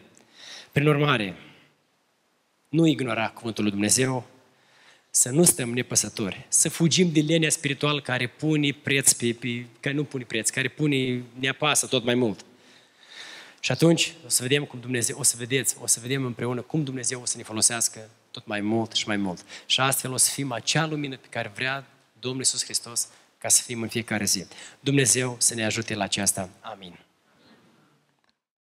Prin 0.72 0.86
urmare, 0.86 1.36
nu 2.68 2.86
ignora 2.86 3.28
cuvântul 3.30 3.62
lui 3.62 3.72
Dumnezeu, 3.72 4.26
să 5.10 5.30
nu 5.30 5.44
stăm 5.44 5.72
nepăsători, 5.72 6.46
să 6.48 6.68
fugim 6.68 7.12
de 7.12 7.20
lenea 7.20 7.50
spirituală 7.50 8.00
care 8.00 8.26
pune 8.26 8.72
preț 8.82 9.12
pe, 9.12 9.32
pe 9.32 9.66
care 9.80 9.94
nu 9.94 10.04
pune 10.04 10.24
preț, 10.24 10.50
care 10.50 10.68
pune, 10.68 11.22
ne 11.38 11.48
apasă 11.48 11.86
tot 11.86 12.04
mai 12.04 12.14
mult. 12.14 12.44
Și 13.60 13.72
atunci 13.72 14.12
o 14.24 14.28
să 14.28 14.42
vedem 14.42 14.64
cum 14.64 14.80
Dumnezeu, 14.80 15.18
o 15.18 15.22
să 15.22 15.34
vedeți, 15.38 15.76
o 15.80 15.86
să 15.86 16.00
vedem 16.00 16.24
împreună 16.24 16.60
cum 16.60 16.84
Dumnezeu 16.84 17.20
o 17.20 17.24
să 17.24 17.36
ne 17.36 17.42
folosească 17.42 18.10
tot 18.30 18.46
mai 18.46 18.60
mult 18.60 18.92
și 18.92 19.06
mai 19.06 19.16
mult. 19.16 19.44
Și 19.66 19.80
astfel 19.80 20.12
o 20.12 20.16
să 20.16 20.30
fim 20.30 20.52
acea 20.52 20.86
lumină 20.86 21.16
pe 21.16 21.26
care 21.30 21.52
vrea 21.54 21.86
Domnul 22.20 22.40
Iisus 22.40 22.64
Hristos 22.64 23.08
ca 23.38 23.48
să 23.48 23.62
fim 23.62 23.82
în 23.82 23.88
fiecare 23.88 24.24
zi. 24.24 24.46
Dumnezeu 24.80 25.36
să 25.38 25.54
ne 25.54 25.64
ajute 25.64 25.94
la 25.94 26.04
aceasta. 26.04 26.48
Amin. 26.60 26.98